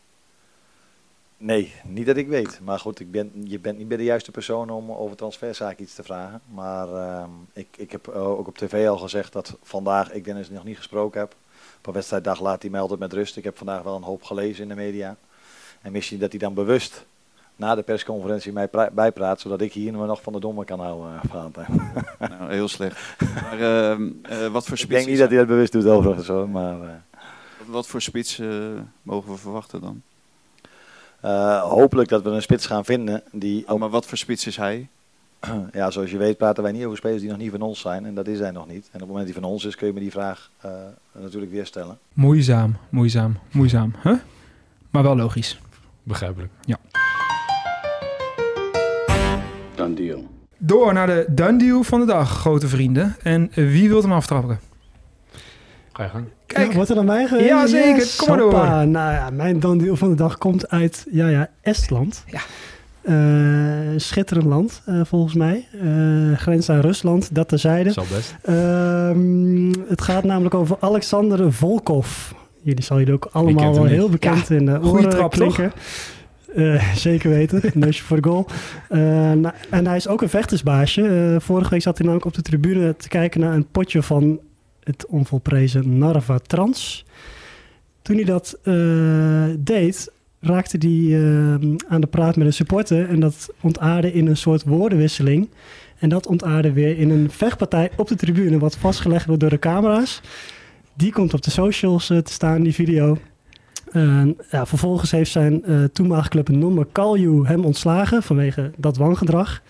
[1.36, 2.60] Nee, niet dat ik weet.
[2.64, 5.94] Maar goed, ik ben, je bent niet bij de juiste persoon om over transferzaken iets
[5.94, 6.40] te vragen.
[6.54, 10.50] Maar ehm, ik, ik heb eh, ook op tv al gezegd dat vandaag ik Dennis
[10.50, 11.34] nog niet gesproken heb.
[11.78, 13.36] Op een wedstrijddag laat hij mij altijd met rust.
[13.36, 15.16] Ik heb vandaag wel een hoop gelezen in de media.
[15.82, 17.04] En misschien dat hij dan bewust
[17.56, 21.14] na de persconferentie mij pra- bijpraat, zodat ik hier nog van de domme kan houden.
[21.14, 21.92] eh, Valentijn.
[22.38, 23.16] nou, heel slecht.
[23.42, 26.26] Maar ehm, eh, wat voor ik spits denk niet dat hij dat bewust doet overigens
[26.28, 27.02] hoor, maar...
[27.66, 28.40] Wat, voor spits
[29.02, 30.02] mogen we verwachten dan?
[31.24, 33.68] Eh, hopelijk dat we een spits gaan vinden die...
[33.68, 34.88] Oh, maar wat voor spits is hij?
[35.72, 38.06] Ja, zoals je weet praten wij niet over spelers die nog niet van ons zijn.
[38.06, 38.84] En dat is hij nog niet.
[38.84, 40.70] En op het moment die van ons is, kun je me die vraag eh,
[41.12, 41.98] natuurlijk weer stellen.
[42.12, 43.94] Moeizaam, moeizaam, moeizaam.
[44.02, 44.14] Huh?
[44.90, 45.60] Maar wel logisch.
[46.02, 46.52] Begrijpelijk.
[46.64, 46.78] Ja.
[49.74, 50.28] Done deal.
[50.58, 53.16] Door naar de done deal van de dag, grote vrienden.
[53.22, 54.60] En wie wil hem aftrappen?
[55.96, 56.24] Ga je gang.
[56.46, 56.68] Kijk.
[56.68, 57.48] Ja, wordt er aan mij geweest?
[57.48, 58.14] Ja, zeker.
[58.16, 58.52] Kom maar door.
[58.52, 58.84] hoppa.
[58.84, 62.24] Nou ja, mijn deel van de dag komt uit ja, ja, Estland.
[62.26, 62.40] Ja.
[63.02, 63.14] Eh,
[63.96, 65.68] schitterend land, eh, volgens mij.
[65.82, 67.90] Eh grens aan Rusland, dat terzijde.
[67.90, 68.36] Zal best.
[68.42, 72.30] Ehm, het gaat namelijk over Alexander Volkov.
[72.62, 73.92] Jullie zal jullie ook allemaal wel niet?
[73.92, 75.72] heel bekend Ja, in de goeie oren trap, klinken.
[76.54, 78.46] Eh, zeker weten, neusje voor de goal.
[78.88, 78.98] Eh,
[79.32, 81.36] nou, en hij is ook een vechtersbaasje.
[81.40, 84.38] Vorige week zat hij namelijk op de tribune te kijken naar een potje van
[84.84, 87.04] het onvolprezen Narva Trans.
[88.02, 93.08] Toen hij dat eh, deed, raakte hij eh, aan de praat met een supporter.
[93.08, 95.48] En dat ontaarde in een soort woordenwisseling.
[95.98, 99.58] En dat ontaarde weer in een vechtpartij op de tribune, wat vastgelegd wordt door de
[99.58, 100.20] camera's.
[100.94, 103.18] Die komt op de socials eh, te staan, die video.
[104.50, 109.62] Ja, vervolgens heeft zijn eh toenmalige club Nomme Kalju hem ontslagen vanwege dat wangedrag.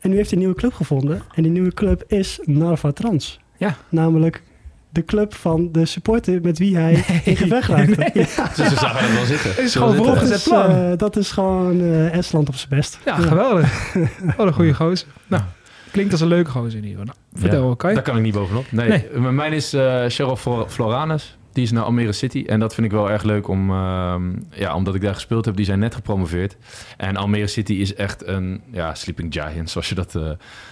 [0.00, 1.22] En nu heeft hij een nieuwe club gevonden.
[1.34, 3.40] En die nieuwe club is Narva Trans.
[3.68, 3.76] Ja.
[3.88, 4.42] Namelijk
[4.90, 8.10] de club van de supporter met wie hij in gevecht raakte.
[8.14, 8.48] Ja.
[8.56, 9.50] Dus ze zagen het wel zitten.
[9.50, 10.70] Het is Ze gewoon vooropgezet plan.
[10.70, 12.98] eh, dat is gewoon eh, Estland op zijn best.
[13.04, 13.94] Ja, geweldig.
[14.36, 15.06] Wat een goede gozer.
[15.26, 15.42] Nou,
[15.90, 17.04] klinkt als een leuke gozer in ieder geval.
[17.32, 17.94] Nou, vertel, Ja, Kai.
[17.94, 18.64] Daar kan ik niet bovenop.
[18.72, 19.20] Nee, Nee.
[19.32, 21.36] Mijn is eh Cheryl Flor- Floranus.
[21.54, 22.44] Die is naar Almere City.
[22.46, 25.56] En dat vind ik wel erg leuk om, ehm, ja, omdat ik daar gespeeld heb.
[25.56, 26.56] Die zijn net gepromoveerd.
[26.96, 30.22] En Almere City is echt een ja, sleeping giant, zoals, je dat, eh,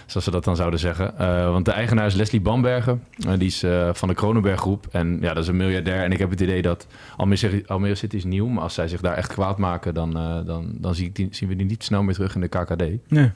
[0.06, 1.18] zoals ze dat dan zouden zeggen.
[1.18, 3.02] Eh, want de eigenaar is Leslie Bambergen.
[3.26, 4.86] En die is eh, van de Kronenberg Groep.
[4.90, 6.02] En ja, dat is een miljardair.
[6.04, 8.46] En ik heb het idee dat Almere, City- Almere City is nieuw.
[8.46, 11.28] Maar als zij zich daar echt kwaad maken, dan, eh, dan, dan zie ik die,
[11.30, 12.82] zien we die niet snel meer terug in de KKD.
[13.08, 13.30] Nee.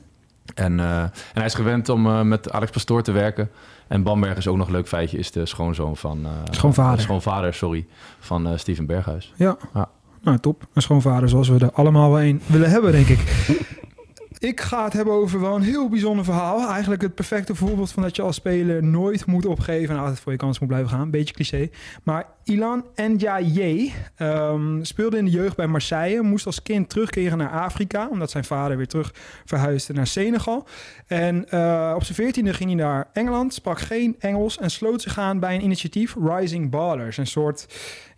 [0.55, 3.51] En, eh, en hij is gewend om eh, met Alex Pastoor te werken.
[3.89, 6.25] En Bamberg is ook nog een leuk feitje, is de schoonzoon van...
[6.25, 6.97] eh, Schoonvader.
[6.97, 7.87] de schoonvader, sorry,
[8.19, 9.33] van eh, Steven Berghuis.
[9.37, 9.57] Ja.
[9.75, 9.89] Ja.
[10.23, 10.67] Nou, top.
[10.73, 13.47] Een schoonvader zoals we er allemaal wel een willen hebben, denk ik.
[14.39, 16.69] ik ga het hebben over wel een heel bijzonder verhaal.
[16.71, 20.33] Eigenlijk het perfecte voorbeeld van dat je als speler nooit moet opgeven en altijd voor
[20.33, 21.11] je kans moet blijven gaan.
[21.11, 21.69] Beetje cliché.
[22.03, 26.23] Maar Ilan Ndiaye um, speelde in de jeugd bij Marseille.
[26.23, 28.09] Moest als kind terugkeren naar Afrika.
[28.11, 30.67] Omdat zijn vader weer terug verhuisde naar Senegal.
[31.07, 33.55] En uh, op zijn veertiende ging hij naar Engeland.
[33.55, 34.59] Sprak geen Engels.
[34.59, 37.17] En sloot zich aan bij een initiatief Rising Ballers.
[37.17, 37.67] Een soort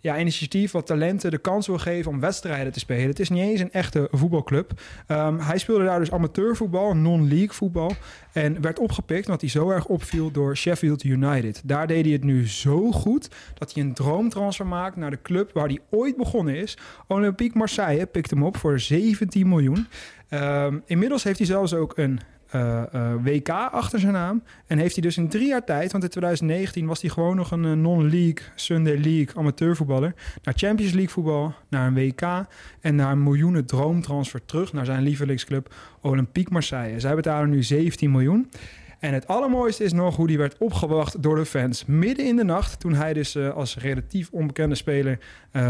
[0.01, 3.07] ja, initiatief wat talenten de kans wil geven om wedstrijden te spelen.
[3.07, 4.71] Het is niet eens een echte voetbalclub.
[5.07, 7.91] Um, hij speelde daar dus amateurvoetbal, non-league voetbal.
[8.31, 11.61] En werd opgepikt omdat hij zo erg opviel door Sheffield United.
[11.65, 15.53] Daar deed hij het nu zo goed dat hij een droomtransfer maakt naar de club
[15.53, 16.77] waar hij ooit begonnen is.
[17.07, 19.87] Olympique Marseille pikt hem op voor 17 miljoen.
[20.29, 22.19] Um, inmiddels heeft hij zelfs ook een
[22.55, 24.43] uh, uh, WK achter zijn naam.
[24.67, 27.51] En heeft hij dus in drie jaar tijd, want in 2019 was hij gewoon nog
[27.51, 32.21] een uh, non-league, Sunday League amateurvoetballer, naar Champions League voetbal, naar een WK
[32.81, 36.99] en naar een miljoenen droomtransfer terug naar zijn lievelingsclub Olympique Marseille.
[36.99, 38.49] Zij betalen nu 17 miljoen.
[38.99, 41.85] En het allermooiste is nog hoe die werd opgewacht door de fans.
[41.85, 45.19] Midden in de nacht, toen hij dus uh, als relatief onbekende speler
[45.53, 45.63] uh,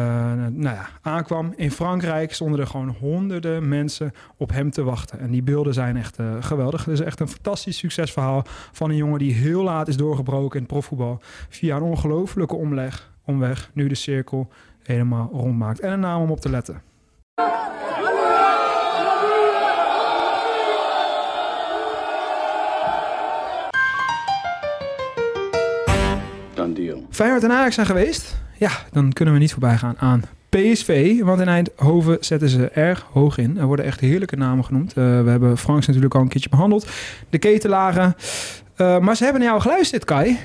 [0.49, 1.53] nou ja, aankwam.
[1.55, 5.19] In Frankrijk stonden er gewoon honderden mensen op hem te wachten.
[5.19, 6.85] En die beelden zijn echt uh, geweldig.
[6.85, 10.63] Het is echt een fantastisch succesverhaal van een jongen die heel laat is doorgebroken in
[10.63, 11.19] het profvoetbal.
[11.49, 14.51] Via een ongelofelijke omleg, omweg, nu de cirkel
[14.83, 15.79] helemaal rondmaakt.
[15.79, 16.81] En een naam om op te letten.
[27.09, 28.37] Feyenoord en Ajax zijn geweest.
[28.57, 31.19] Ja, dan kunnen we niet voorbij gaan aan PSV.
[31.21, 33.57] Want in Eindhoven zetten ze erg hoog in.
[33.57, 34.89] Er worden echt heerlijke namen genoemd.
[34.89, 36.87] Uh, we hebben Franks natuurlijk al een keertje behandeld.
[37.29, 38.15] De ketelaren.
[38.77, 40.39] Uh, maar ze hebben naar jou geluisterd, Kai.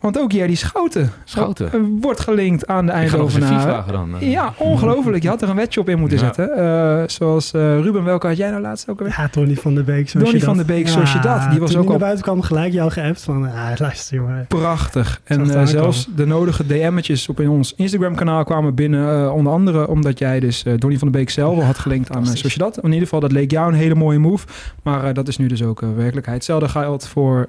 [0.00, 1.70] Want ook Jerry Schouten, Schouten.
[1.74, 3.92] Uh, wordt gelinkt aan de Eindhovenaren.
[3.92, 4.14] dan.
[4.14, 4.30] Uh.
[4.30, 5.22] Ja, ongelooflijk.
[5.22, 6.24] Je had er een wetje op in moeten ja.
[6.24, 6.58] zetten.
[6.58, 9.14] Uh, zoals Ruben, welke had jij nou laatst ook alweer?
[9.18, 10.12] Ja, Donny van der Beek.
[10.12, 11.50] Donny van der Beek, zoals je dat.
[11.50, 11.98] Die was ook al...
[11.98, 14.44] buiten kwam gelijk jou geappt van, ah, luister.
[14.48, 15.20] Prachtig.
[15.24, 19.32] En zelfs de nodige DM'tjes op in ons Instagram kanaal kwamen binnen.
[19.32, 22.52] onder andere omdat jij dus Donny van der Beek zelf al had gelinkt aan zoals
[22.52, 22.78] je dat.
[22.78, 24.46] In ieder geval, dat leek jou een hele mooie move.
[24.82, 26.36] Maar dat is nu dus ook werkelijkheid.
[26.36, 27.48] Hetzelfde geldt voor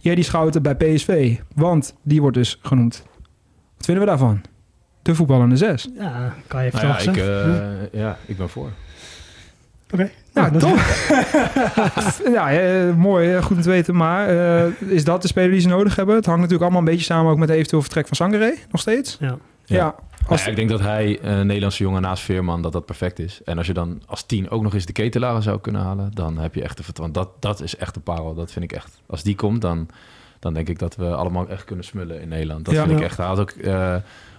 [0.00, 1.36] Jerry Schouten bij PSV.
[1.54, 3.02] Want die wordt dus genoemd.
[3.76, 4.40] Wat vinden we daarvan?
[5.02, 5.88] De voetballende zes.
[5.98, 7.88] Ja, kan je even nou ja, toch ik, zeggen.
[7.92, 8.70] uh, ja, ik ben voor.
[9.90, 10.02] Oké.
[10.02, 10.12] Okay.
[10.32, 10.76] Nou, ja, top.
[12.34, 13.96] ja, eh, mooi, goed om te weten.
[13.96, 16.14] Maar uh, is dat de speler die ze nodig hebben?
[16.14, 18.80] Het hangt natuurlijk allemaal een beetje samen ook met de eventueel vertrek van Sangaré, nog
[18.80, 19.16] steeds.
[19.20, 19.38] Ja.
[19.64, 19.76] Ja.
[19.76, 19.94] ja.
[20.26, 23.40] Als ja, ik denk dat hij, een Nederlandse jongen naast Veerman, dat dat perfect is.
[23.44, 26.38] En als je dan als tien ook nog eens de ketelaar zou kunnen halen, dan
[26.38, 27.18] heb je echt de vertrouwen.
[27.18, 28.34] Dat, dat is echt de parel.
[28.34, 29.00] Dat vind ik echt.
[29.06, 29.88] Als die komt, dan
[30.44, 32.64] dan denk ik dat we allemaal echt kunnen smullen in Nederland.
[32.64, 32.80] Dat Ja.
[32.80, 33.04] vind ik Ja.
[33.04, 33.16] echt.
[33.16, 33.94] Hij had ook eh,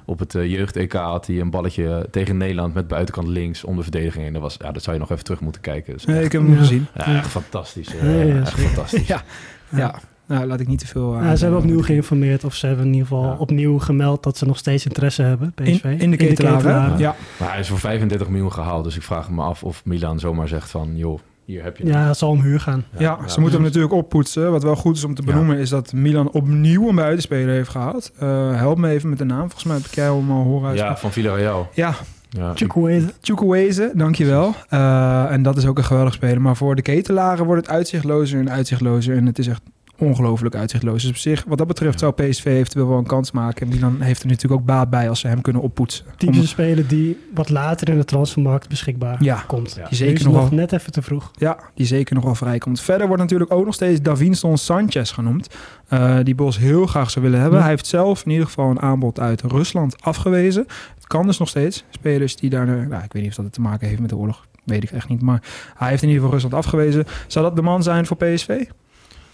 [0.05, 3.81] op het eh, jeugd-EK had hij een balletje tegen Nederland met buitenkant links om de
[3.83, 4.25] verdediging.
[4.27, 5.93] En dat, was, ja, dat zou je nog even terug moeten kijken.
[5.93, 6.57] Dus Nee, echt- ik heb hem Ja.
[6.57, 6.87] gezien.
[6.95, 7.95] ja, echt fantastisch.
[7.95, 9.07] eh, Ja, ja, echt fantastisch.
[9.07, 9.21] Ja.
[9.69, 9.95] ja.
[10.27, 11.15] Nou, laat ik niet te veel...
[11.15, 13.35] Ja, ze hebben opnieuw geïnformeerd of ze hebben in ieder geval Ja.
[13.37, 15.83] opnieuw gemeld dat ze nog steeds interesse hebben, PSV.
[15.83, 16.57] in, in de ketelaar, hè?
[16.57, 16.97] ketelaren.
[16.97, 17.15] Ja.
[17.39, 18.83] Maar hij is voor 35 miljoen gehaald.
[18.83, 20.91] Dus ik vraag me af of Milan zomaar zegt van...
[20.95, 22.84] joh, hier heb je Ja, het zal om huur gaan.
[22.97, 24.51] Ja, ze moeten hem natuurlijk oppoetsen.
[24.51, 28.12] Wat wel goed is om te benoemen is dat Milan opnieuw een buitenspeler heeft gehaald.
[28.19, 29.39] Eh, help me even met de naam.
[29.41, 30.97] Volgens mij heb ik jou hem al horen Ja, uitspreken.
[30.97, 31.69] van Villarreal.
[31.73, 31.93] Ja,
[32.29, 33.08] Ja, ik- Chukwueze.
[33.21, 34.53] Chukwueze, dankjewel.
[34.69, 36.41] Eh en dat is ook een geweldig speler.
[36.41, 39.17] Maar voor de ketelaren wordt het uitzichtlozer en uitzichtlozer.
[39.17, 39.62] En het is echt
[39.97, 41.01] ongelooflijk uitzichtloos.
[41.01, 43.67] Dus op zich, wat dat betreft, zou PSV eventueel wel een kans maken.
[43.67, 46.05] En Milan heeft er natuurlijk ook baat bij als ze hem kunnen oppoetsen.
[46.17, 49.43] Typische Om- speler die wat later in de transfermarkt beschikbaar Ja.
[49.47, 49.73] komt.
[49.77, 49.88] Ja.
[49.88, 51.31] Die zeker is nog net even te vroeg.
[51.36, 52.81] Ja, die zeker nog wel vrijkomt.
[52.81, 55.47] Verder wordt natuurlijk ook nog steeds Davinson Sanchez genoemd.
[55.88, 57.58] eh, die Bos heel graag zou willen hebben.
[57.58, 57.63] Ja.
[57.65, 60.65] Hij heeft zelf in ieder geval een aanbod uit Rusland afgewezen.
[60.95, 61.84] Het kan dus nog steeds.
[61.89, 62.65] Spelers die daar...
[62.65, 64.45] Nou, ik weet niet of dat te maken heeft met de oorlog.
[64.63, 65.21] Weet ik echt niet.
[65.21, 65.41] Maar
[65.77, 67.05] hij heeft in ieder geval Rusland afgewezen.
[67.27, 68.49] Zou dat de man zijn voor PSV?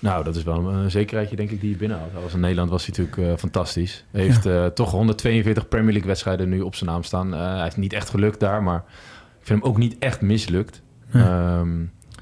[0.01, 2.11] Nou, dat is wel een zekerheidje, denk ik, die je binnenhaalt.
[2.23, 4.05] Als in Nederland was hij natuurlijk eh, fantastisch.
[4.11, 7.33] Hij heeft eh, toch 142 Premier League wedstrijden nu op zijn naam staan.
[7.33, 8.83] Eh, hij is niet echt gelukt daar, maar
[9.39, 10.81] ik vind hem ook niet echt mislukt.
[11.13, 11.69] Ehm,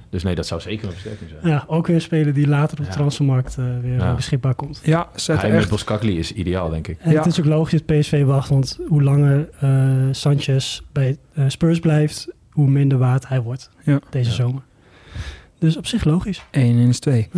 [0.10, 1.54] dus nee, dat zou zeker een versterking zijn.
[1.54, 2.98] Ja, ook weer een speler die later op de Ja.
[2.98, 4.10] transfermarkt eh, weer Ja.
[4.10, 4.82] eh, beschikbaar komt.
[4.84, 5.60] Ja, zet Hij echt...
[5.60, 6.98] met Boskakli is ideaal, denk ik.
[7.00, 7.18] En Ja.
[7.18, 9.70] het is ook logisch dat PSV wacht, want hoe langer eh,
[10.12, 14.00] Sanchez bij eh, Spurs blijft, hoe minder waard hij wordt Ja.
[14.10, 14.36] deze Ja.
[14.36, 14.62] zomer.
[15.60, 16.44] Dus op zich logisch.
[16.52, 17.30] 1 in is 2.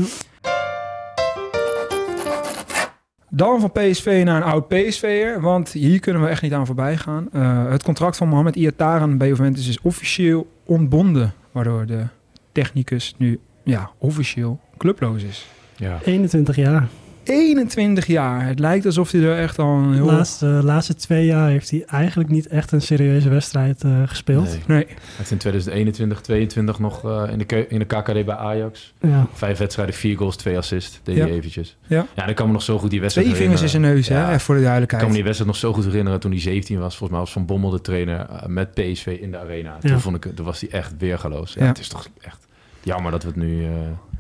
[3.33, 6.97] Dan van PSV naar een oud PSV'er, want hier kunnen we echt niet aan voorbij
[6.97, 7.27] gaan.
[7.31, 12.03] Eh, het contract van Mohamed Iataren bij Juventus is officieel ontbonden, waardoor de
[12.51, 15.47] technicus nu ja, officieel clubloos is.
[15.75, 15.99] Ja.
[16.03, 16.87] 21 jaar.
[17.31, 18.47] 21 jaar.
[18.47, 20.05] Het lijkt alsof hij er echt al een De heel...
[20.05, 24.43] laatste, laatste twee jaar heeft hij eigenlijk niet echt een serieuze wedstrijd eh, gespeeld.
[24.49, 24.59] Nee.
[24.67, 24.85] Nee.
[24.85, 28.93] Hij heeft in 2021, 22 nog eh, in, de, in de KKD bij Ajax.
[29.01, 29.27] Ja.
[29.33, 30.99] Vijf wedstrijden, vier goals, twee assists.
[31.03, 31.25] Deed Ja.
[31.25, 31.77] hij eventjes.
[31.87, 32.05] Ja.
[32.15, 34.15] Ja, dan kan me nog zo goed die wedstrijd Twee vingers in zijn neus, hè?
[34.31, 34.39] Ja.
[34.39, 35.01] Voor de Ik duidelijkheid.
[35.03, 36.89] kan me die wedstrijd nog zo goed herinneren toen hij 17 was.
[36.97, 39.77] Volgens mij was Van Bommel de trainer eh, met PSV in de arena.
[39.81, 39.89] Ja.
[39.89, 41.53] Toen, vond ik, toen was hij echt weergaloos.
[41.53, 41.67] Ja, Ja.
[41.67, 42.47] Het is toch echt
[42.83, 43.69] jammer dat we het nu eh,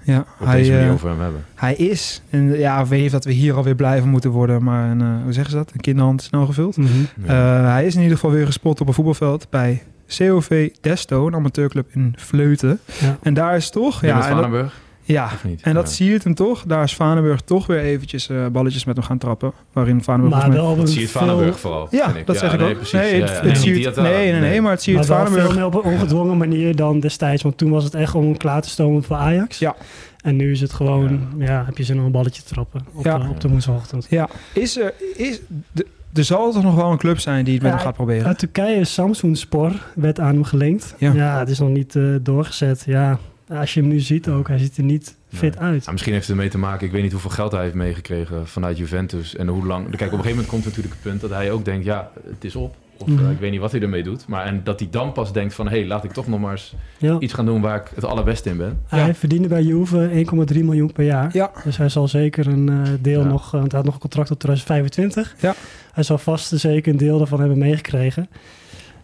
[0.03, 1.45] Ja, op hij, deze manier eh, over hem hebben.
[1.55, 4.63] hij is, en ja, ik weet niet of dat we hier alweer blijven moeten worden,
[4.63, 5.71] maar een, eh, hoe zeggen ze dat?
[5.73, 6.77] Een kinderhand snel gevuld.
[6.77, 6.89] Mhm.
[7.25, 9.83] Eh, hij is in ieder geval weer gespot op een voetbalveld bij
[10.17, 12.79] COV Desto, een amateurclub in Vleuten.
[12.99, 13.17] Ja.
[13.21, 14.01] En daar is toch...
[14.01, 14.69] Ja, Ja,
[15.11, 15.59] met Vanenburg?
[15.61, 15.93] ja, en dat Ja.
[15.95, 16.63] zie je het hem toch.
[16.67, 19.51] Daar is Vanenburg toch weer eventjes eh, balletjes met hem gaan trappen.
[19.73, 20.33] Waarin Vanenburg...
[20.33, 21.87] Maar volgens mij- wel Dat zie je Vanenburg vooral.
[21.91, 22.75] Ja, dat zeg ik nee, ook.
[22.75, 22.91] Precies.
[22.99, 25.25] Nee, het, het nee, zie het- nee, nee, nee, maar het zie je wel veel
[25.25, 25.55] Vanenburg...
[25.55, 27.43] meer op een ongedwongen manier dan destijds.
[27.43, 29.59] Want toen was het echt om hem klaar te stomen voor Ajax.
[29.59, 29.75] Ja.
[30.21, 33.03] En nu is het gewoon, ja, heb je zin om een balletje te trappen op,
[33.05, 33.17] Ja.
[33.17, 34.07] de, op de woensdagochtend.
[34.09, 34.93] Ja, is er...
[35.15, 35.39] Is,
[35.71, 37.95] de, er zal toch nog wel een club zijn die het met Ja, hem gaat
[37.95, 38.25] proberen?
[38.27, 40.95] Uit Turkije, Samsung Spor, werd aan hem gelinkt.
[40.97, 41.13] Ja.
[41.13, 42.83] Ja, het is nog niet eh, doorgezet.
[42.85, 43.19] Ja,
[43.59, 45.85] als je hem nu ziet ook, hij ziet er niet fit uit.
[45.85, 48.47] Ja, misschien heeft het ermee te maken, ik weet niet hoeveel geld hij heeft meegekregen
[48.47, 49.35] vanuit Juventus.
[49.35, 49.83] En hoe lang.
[49.83, 52.43] Kijk, op een gegeven moment komt natuurlijk het punt dat hij ook denkt, ja, het
[52.43, 52.75] is op.
[52.97, 53.29] Of eh, Mhm.
[53.31, 54.27] ik weet niet wat hij ermee doet.
[54.27, 56.51] Maar en dat hij dan pas denkt van, hé, hey, laat ik toch nog maar
[56.51, 57.19] eens Ja.
[57.19, 58.79] iets gaan doen waar ik het allerbeste in ben.
[58.87, 61.29] Hij verdiende bij Juve 1,3 miljoen per jaar.
[61.33, 61.51] Ja.
[61.63, 63.27] Dus hij zal zeker een eh, deel Ja.
[63.27, 65.35] nog, eh, want hij had nog een contract tot 2025.
[65.39, 65.53] Ja.
[65.93, 68.29] Hij zal vast en zeker een deel daarvan hebben meegekregen.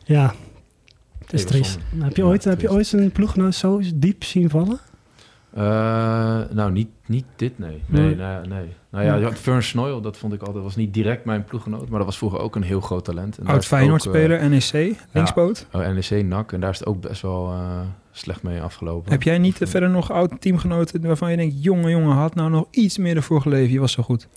[0.04, 0.34] Ja,
[1.32, 1.78] het is triest.
[1.98, 4.80] Heb je, Ja, ooit, heb je ooit zijn ploeggenoot zo diep zien vallen?
[5.54, 5.64] Eh,
[6.52, 7.82] nou, niet, niet dit, nee.
[7.86, 8.16] Nee, Nee.
[8.16, 8.74] nee, nee.
[8.90, 9.32] Nou ja.
[9.32, 12.40] Fern Snoil, dat vond ik altijd, was niet direct mijn ploeggenoot, maar dat was vroeger
[12.40, 13.38] ook een heel groot talent.
[13.38, 15.68] En Oud Feyenoord-speler, eh, NEC, linkspoot.
[15.72, 17.80] Oh, NEC, NAC, en daar is het ook best wel eh,
[18.12, 19.12] slecht mee afgelopen.
[19.12, 21.64] Heb jij niet verder nog oud teamgenoten waarvan je denkt...
[21.64, 23.72] jongen, jongen, had nou nog iets meer ervoor geleefd.
[23.72, 24.28] Je was zo goed.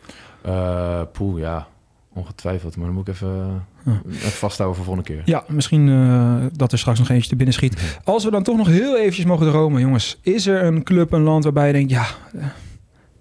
[0.42, 1.68] Eh poeh, ja,
[2.14, 2.76] ongetwijfeld.
[2.76, 3.94] Maar dan moet ik even, Huh.
[4.14, 5.22] even vasthouden voor volgende keer.
[5.24, 7.98] Ja, misschien eh, dat er straks nog eentje te binnen schiet.
[8.04, 10.18] Als we dan toch nog heel eventjes mogen dromen, jongens.
[10.22, 11.90] Is er een club, een land waarbij je denkt...
[11.90, 12.44] ja, eh,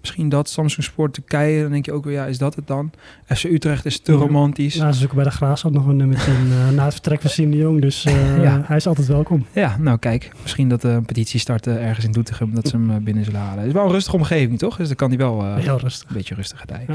[0.00, 1.62] misschien dat, Samsung Sport Turkije.
[1.62, 2.90] Dan denk je ook weer, ja, is dat het dan?
[3.26, 4.18] FC Utrecht is te Ja.
[4.18, 4.74] romantisch.
[4.76, 7.30] Nou, ze zoeken bij de Graafschap nog een nummer 10 eh, na het vertrek van
[7.30, 7.80] Siem de Jong.
[7.80, 8.62] Dus eh, Ja.
[8.66, 9.46] hij is altijd welkom.
[9.52, 12.54] Ja, nou kijk, misschien dat eh, een petitie starten ergens in Doetinchem...
[12.54, 13.58] dat ze hem eh, binnen zullen halen.
[13.58, 14.76] Het is wel een rustige omgeving, toch?
[14.76, 16.08] Dus dan kan hij wel eh, Heel rustig.
[16.08, 16.86] een beetje rustig gedijen.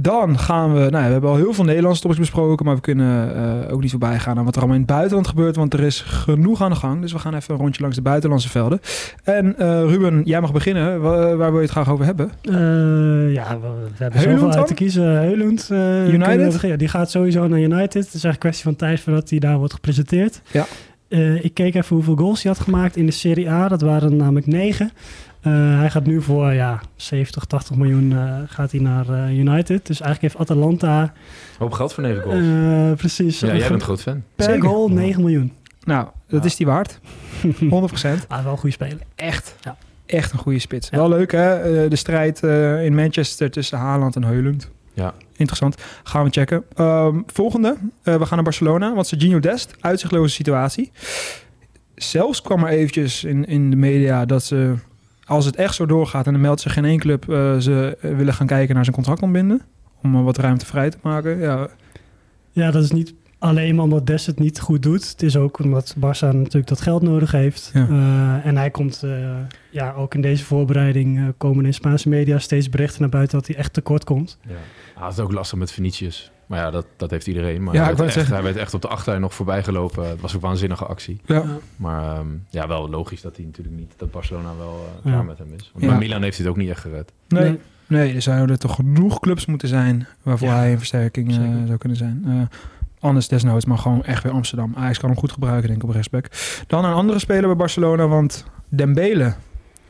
[0.00, 2.80] Dan gaan we, nou ja, we hebben al heel veel Nederlandse topics besproken, maar we
[2.80, 5.72] kunnen eh, ook niet voorbij gaan aan wat er allemaal in het buitenland gebeurt, want
[5.74, 7.00] er is genoeg aan de gang.
[7.00, 8.80] Dus we gaan even een rondje langs de buitenlandse velden.
[9.24, 11.00] En eh, Ruben, jij mag beginnen.
[11.00, 12.30] Wa- waar wil je het graag over hebben?
[12.42, 12.52] Eh,
[13.34, 15.04] ja, we, we hebben Heulund zoveel uit te kiezen.
[15.04, 15.68] Heulund.
[16.12, 16.60] United?
[16.60, 16.66] we.
[16.66, 17.94] Ja, die gaat sowieso naar United.
[17.94, 20.40] Het is eigenlijk een kwestie van tijd voordat hij daar wordt gepresenteerd.
[20.50, 20.66] Ja.
[21.42, 23.68] Ik keek even hoeveel goals hij had gemaakt in de Serie A.
[23.68, 24.90] Dat waren namelijk negen.
[25.48, 29.86] Eh, hij gaat nu voor ja, 70, 80 miljoen eh, gaat hij naar eh, United.
[29.86, 31.12] Dus eigenlijk heeft Atalanta...
[31.58, 32.38] Hoop geld voor 9 goals.
[32.38, 33.40] eh, precies.
[33.40, 34.22] ja, jij bent groot fan.
[34.36, 34.68] Per Zeker.
[34.68, 35.52] goal 9 miljoen.
[35.84, 36.98] Nou, dat is die waard.
[37.42, 38.26] 100%.
[38.28, 38.98] Ah, wel een goede speler.
[39.14, 39.54] Echt.
[39.60, 39.76] Ja.
[40.06, 40.88] Echt een goede spits.
[40.90, 40.96] Ja.
[40.96, 44.70] Wel leuk hè, Eh, de strijd eh, in Manchester tussen Haaland en Heulund.
[44.94, 45.14] Ja.
[45.36, 45.76] Interessant.
[46.02, 46.64] Gaan we checken.
[46.74, 47.76] Ehm, volgende.
[48.02, 48.94] Eh, we gaan naar Barcelona.
[48.94, 50.90] Want Serginho Dest, uitzichtloze situatie.
[51.94, 54.74] Zelfs kwam er eventjes in, in de media dat ze,
[55.28, 58.16] als het echt zo doorgaat en er meldt zich geen één club, eh, ze eh,
[58.16, 59.60] willen gaan kijken naar zijn contract ontbinden.
[60.02, 61.38] Om eh, wat ruimte vrij te maken.
[61.38, 61.68] Ja,
[62.52, 65.08] Ja, dat is niet alleen maar omdat Des het niet goed doet.
[65.08, 67.70] Het is ook omdat Barça natuurlijk dat geld nodig heeft.
[67.74, 67.88] Ja.
[67.88, 69.36] Eh, en hij komt, eh,
[69.70, 73.46] ja, ook in deze voorbereiding eh, komen in Spaanse media steeds berichten naar buiten dat
[73.46, 74.38] hij echt tekort komt.
[74.46, 75.04] Ja.
[75.04, 76.30] Het is ook lastig met Venetius.
[76.48, 77.62] Maar ja, dat, dat heeft iedereen.
[77.62, 80.08] Maar Ja, hij, werd echt, hij werd echt op de achterlijn nog voorbij gelopen.
[80.08, 81.20] Het was ook een waanzinnige actie.
[81.26, 81.44] Ja.
[81.76, 85.10] Maar ehm, ja, wel logisch dat hij natuurlijk niet, dat Barcelona wel Ja.
[85.10, 85.70] klaar met hem is.
[85.74, 87.12] Want bij Milan heeft hij het ook niet echt gered.
[87.28, 87.42] Nee.
[87.42, 87.58] Nee.
[87.86, 88.14] nee.
[88.14, 91.98] er zouden toch genoeg clubs moeten zijn waarvoor Ja, hij een versterking eh, zou kunnen
[91.98, 92.22] zijn.
[92.26, 92.32] Eh,
[93.00, 94.72] anders desnoods, maar gewoon echt weer Amsterdam.
[94.76, 96.26] Ajax kan hem goed gebruiken, denk ik, op rechtsback.
[96.66, 99.34] Dan een andere speler bij Barcelona, want Dembele.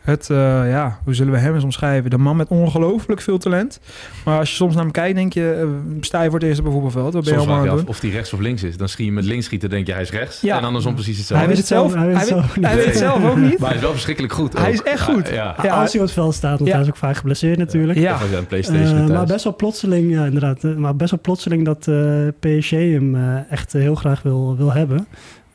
[0.01, 0.37] Het, eh,
[0.71, 2.11] ja, hoe zullen we hem eens omschrijven?
[2.11, 3.81] De man met ongelooflijk veel talent.
[4.25, 5.69] Maar als je soms naar hem kijkt, denk je, eh,
[6.01, 7.13] sta je voor het eerst op een voetbalveld.
[7.13, 8.77] Wat ben je allemaal af of hij rechts of links is.
[8.77, 10.41] Dan schiet je met links schieten, denk je hij is rechts.
[10.41, 10.59] Ja.
[10.59, 11.47] En andersom precies hetzelfde.
[11.47, 11.95] Hij weet het zelf.
[11.95, 13.59] Hij weet het Hij zelf weet, hij weet het zelf ook niet.
[13.59, 14.59] Maar hij is wel verschrikkelijk goed.
[14.59, 15.29] Hij is echt goed.
[15.29, 15.55] Ja.
[15.63, 15.81] Ja.
[15.81, 16.75] Als hij op het veld staat, want Ja.
[16.77, 17.99] hij is ook vaak geblesseerd natuurlijk.
[17.99, 18.13] Ja.
[18.37, 19.09] Aan Playstation Eh, thuis.
[19.11, 20.63] maar best wel plotseling, ja, inderdaad.
[20.63, 23.17] maar best wel plotseling dat eh, PSG hem
[23.51, 25.07] echt heel graag wil, wil hebben.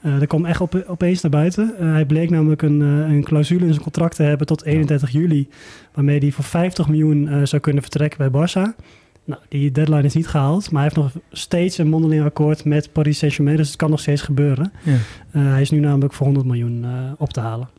[0.03, 1.73] Eh dat kwam echt op, opeens naar buiten.
[1.79, 5.09] Eh, hij bleek namelijk een, eh, een clausule in zijn contract te hebben tot 31
[5.09, 5.47] juli.
[5.93, 8.81] Waarmee hij voor 50 miljoen zou kunnen vertrekken bij Barça.
[9.25, 10.71] Nou, die deadline is niet gehaald.
[10.71, 13.57] Maar hij heeft nog steeds een mondeling akkoord met Paris Saint-Germain.
[13.57, 14.71] Dus het kan nog steeds gebeuren.
[14.83, 14.97] Ja.
[15.39, 16.85] Hij is nu namelijk voor 100 miljoen
[17.17, 17.69] op te halen.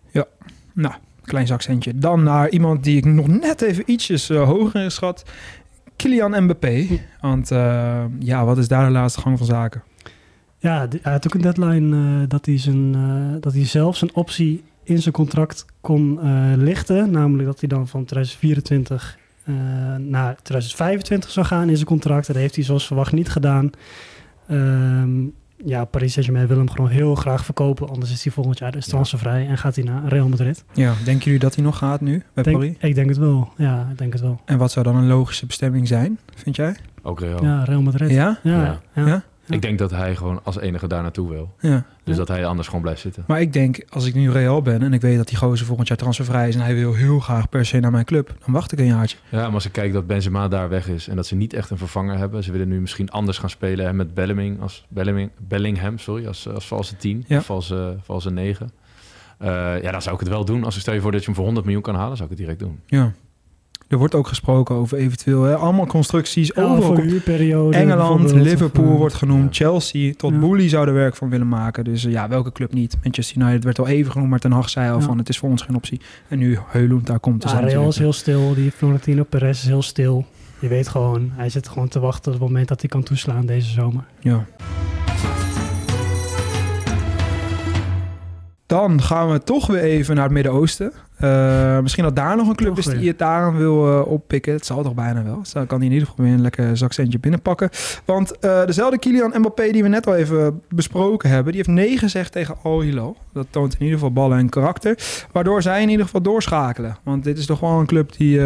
[0.72, 1.98] Nou, Klein zakcentje.
[1.98, 5.24] Dan naar iemand die ik nog net even ietsjes hoger inschat.
[5.96, 6.86] Kylian Mbappé.
[7.20, 7.48] Want
[8.18, 9.82] ja, wat is daar de laatste gang van zaken?
[10.64, 14.14] Ja, hij had ook een deadline eh, dat, hij zijn, eh, dat hij zelf zijn
[14.14, 17.10] optie in zijn contract kon eh, lichten.
[17.10, 19.54] Namelijk dat hij dan van 2024 eh,
[19.96, 22.26] naar 2025 zou gaan in zijn contract.
[22.26, 23.70] Dat heeft hij zoals verwacht niet gedaan.
[24.48, 25.22] Ehm,
[25.64, 27.88] ja, Paris Saint-Germain wil hem gewoon heel graag verkopen.
[27.88, 30.64] Anders is hij volgend jaar dus transfervrij en gaat hij naar Real Madrid.
[30.72, 32.76] Ja, denken jullie dat hij nog gaat nu bij Denk- Paris?
[32.80, 33.52] ik denk het wel.
[33.56, 34.40] Ja, ik denk het wel.
[34.44, 36.76] En wat zou dan een logische bestemming zijn, vind jij?
[37.02, 37.44] Ook Real.
[37.44, 38.10] Ja, Real Madrid.
[38.10, 38.38] Ja?
[38.42, 39.06] Ja, ja.
[39.06, 39.24] Ja?
[39.48, 41.54] Ik denk dat hij gewoon als enige daar naartoe wil.
[41.60, 41.84] Ja.
[42.04, 43.24] Dus dat hij anders gewoon blijft zitten.
[43.26, 45.88] Maar ik denk, als ik nu Real ben en ik weet dat die gozer volgend
[45.88, 48.72] jaar transfervrij is en hij wil heel graag per se naar mijn club, dan wacht
[48.72, 49.16] ik een jaartje.
[49.28, 51.70] Ja, maar als ik kijk dat Benzema daar weg is en dat ze niet echt
[51.70, 52.44] een vervanger hebben.
[52.44, 56.48] Ze willen nu misschien anders gaan spelen hè, met Bellingham als, Bellingham, Bellingham sorry, als,
[56.48, 57.38] als valse 10 Ja.
[57.38, 58.70] of valse, valse 9.
[59.38, 59.48] Eh,
[59.82, 60.64] ja, dan zou ik het wel doen.
[60.64, 62.36] Als ik stel je voor dat je hem voor 100 miljoen kan halen, zou ik
[62.38, 62.80] het direct doen.
[62.86, 63.12] Ja.
[63.88, 66.52] Er wordt ook gesproken over eventueel hè, allemaal constructies.
[66.54, 70.12] Ja, overal huurperiode Engeland, Liverpool of, eh, wordt genoemd, Chelsea.
[70.16, 70.38] Tot Ja.
[70.38, 71.84] Boehly zou er werk van willen maken.
[71.84, 72.96] Dus eh, ja, welke club niet?
[73.02, 75.04] Manchester United werd al even genoemd, maar Ten Hag zei al Ja.
[75.04, 76.00] van het is voor ons geen optie.
[76.28, 77.42] En nu Heulund daar komt.
[77.42, 78.54] Dus dan Real is heel stil.
[78.54, 80.24] Die Florentino Perez is heel stil.
[80.58, 83.46] Je weet gewoon, hij zit gewoon te wachten op het moment dat hij kan toeslaan
[83.46, 84.04] deze zomer.
[84.20, 84.44] Ja.
[88.66, 90.92] Dan gaan we toch weer even naar het Midden-Oosten.
[91.14, 94.52] Eh, misschien dat daar nog een club is die het daaraan wil eh, oppikken.
[94.52, 95.38] Het zal toch bijna wel.
[95.38, 97.70] Dus dan kan hij in ieder geval weer een lekker zakcentje binnenpakken.
[98.04, 101.52] Want eh, dezelfde Kylian Mbappé die we net al even besproken hebben...
[101.52, 103.16] die heeft nee gezegd tegen Al Hilal.
[103.32, 104.98] Dat toont in ieder geval ballen en karakter.
[105.32, 106.96] Waardoor zij in ieder geval doorschakelen.
[107.02, 108.40] Want dit is toch wel een club die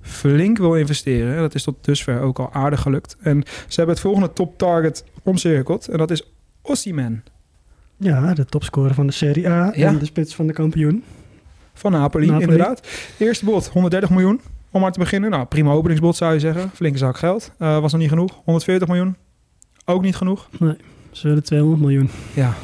[0.00, 1.36] flink wil investeren.
[1.36, 3.16] Dat is tot dusver ook al aardig gelukt.
[3.20, 5.88] En ze hebben het volgende top target omcirkeld.
[5.88, 7.24] En dat is Osimhen
[7.96, 9.86] Ja, de topscorer van de Serie A Ja.
[9.86, 11.04] en de spits van de kampioen.
[11.80, 12.44] Van Napoli, Napoli.
[12.44, 12.88] inderdaad.
[13.18, 14.40] Eerste bod, 130 miljoen.
[14.70, 15.30] Om maar te beginnen.
[15.30, 16.70] Nou, prima openingsbod zou je zeggen.
[16.74, 17.52] Flinke zak geld.
[17.58, 18.40] Eh, was nog niet genoeg.
[18.44, 19.16] 140 miljoen.
[19.84, 20.48] Ook niet genoeg.
[20.58, 20.76] Nee,
[21.10, 22.10] ze willen 200 miljoen.
[22.34, 22.54] Ja.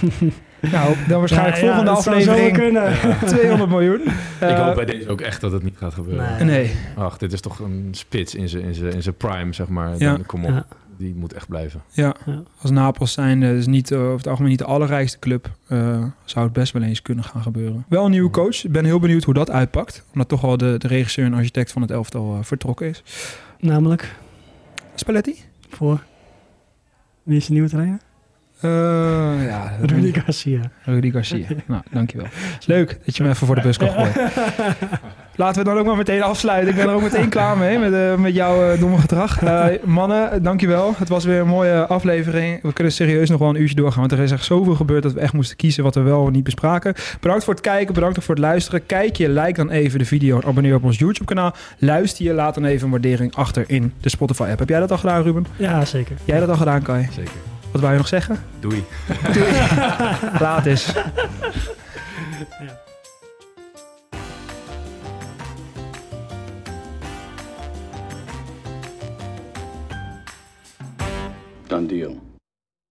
[0.72, 3.28] nou, dan waarschijnlijk Ja, ja, volgende dat zou aflevering zomaar kunnen.
[3.28, 4.00] 200 miljoen.
[4.00, 6.46] ik Eh, hoop bij deze ook echt dat het niet gaat gebeuren.
[6.46, 6.56] Nee.
[6.64, 6.74] Nee.
[6.96, 9.94] Ach, dit is toch een spits in zijn in zijn- in zijn prime, zeg maar.
[9.98, 10.10] Ja.
[10.12, 10.66] Dan, kom op.
[10.98, 11.82] Die moet echt blijven.
[11.90, 12.42] Ja, Ja.
[12.60, 16.44] als Napels zijn, dus niet eh, over het algemeen niet de allerrijkste club, eh, zou
[16.44, 17.84] het best wel eens kunnen gaan gebeuren.
[17.88, 18.64] Wel een nieuwe coach.
[18.64, 20.04] Ik ben heel benieuwd hoe dat uitpakt.
[20.12, 23.02] Omdat toch al de, de regisseur en architect van het elftal eh, vertrokken is.
[23.60, 24.14] Namelijk
[24.94, 25.34] Spalletti?
[25.68, 26.02] voor...
[27.22, 27.98] Wie is de nieuwe trainer?
[28.60, 30.60] Eh, ja, Rudy Garcia.
[30.84, 31.46] Rudy Garcia.
[31.66, 32.26] nou, dankjewel.
[32.66, 34.12] Leuk dat je me even voor de bus kan gooien.
[35.38, 36.68] Laten we het dan ook maar meteen afsluiten.
[36.68, 39.42] Ik ben er ook meteen klaar mee met, eh, met jouw eh, domme gedrag.
[39.42, 40.94] Eh, mannen, dankjewel.
[40.96, 42.62] Het was weer een mooie aflevering.
[42.62, 44.00] We kunnen serieus nog wel een uurtje doorgaan.
[44.00, 46.30] Want er is echt zoveel gebeurd dat we echt moesten kiezen wat we wel of
[46.30, 46.94] niet bespraken.
[47.20, 47.94] Bedankt voor het kijken.
[47.94, 48.86] Bedankt voor het luisteren.
[48.86, 51.54] Kijk je, like dan even de video en abonneer op ons YouTube kanaal.
[51.78, 54.58] Luister je, laat dan even een waardering achter in de Spotify app.
[54.58, 55.46] Heb jij dat al gedaan, Ruben?
[55.56, 56.16] Ja, zeker.
[56.24, 57.08] Jij dat al gedaan, Kai?
[57.12, 57.57] Zeker.
[57.72, 58.44] Wat wou je nog zeggen?
[58.60, 58.84] Doei.
[60.40, 60.92] Laat eens.
[71.66, 72.27] Done deal.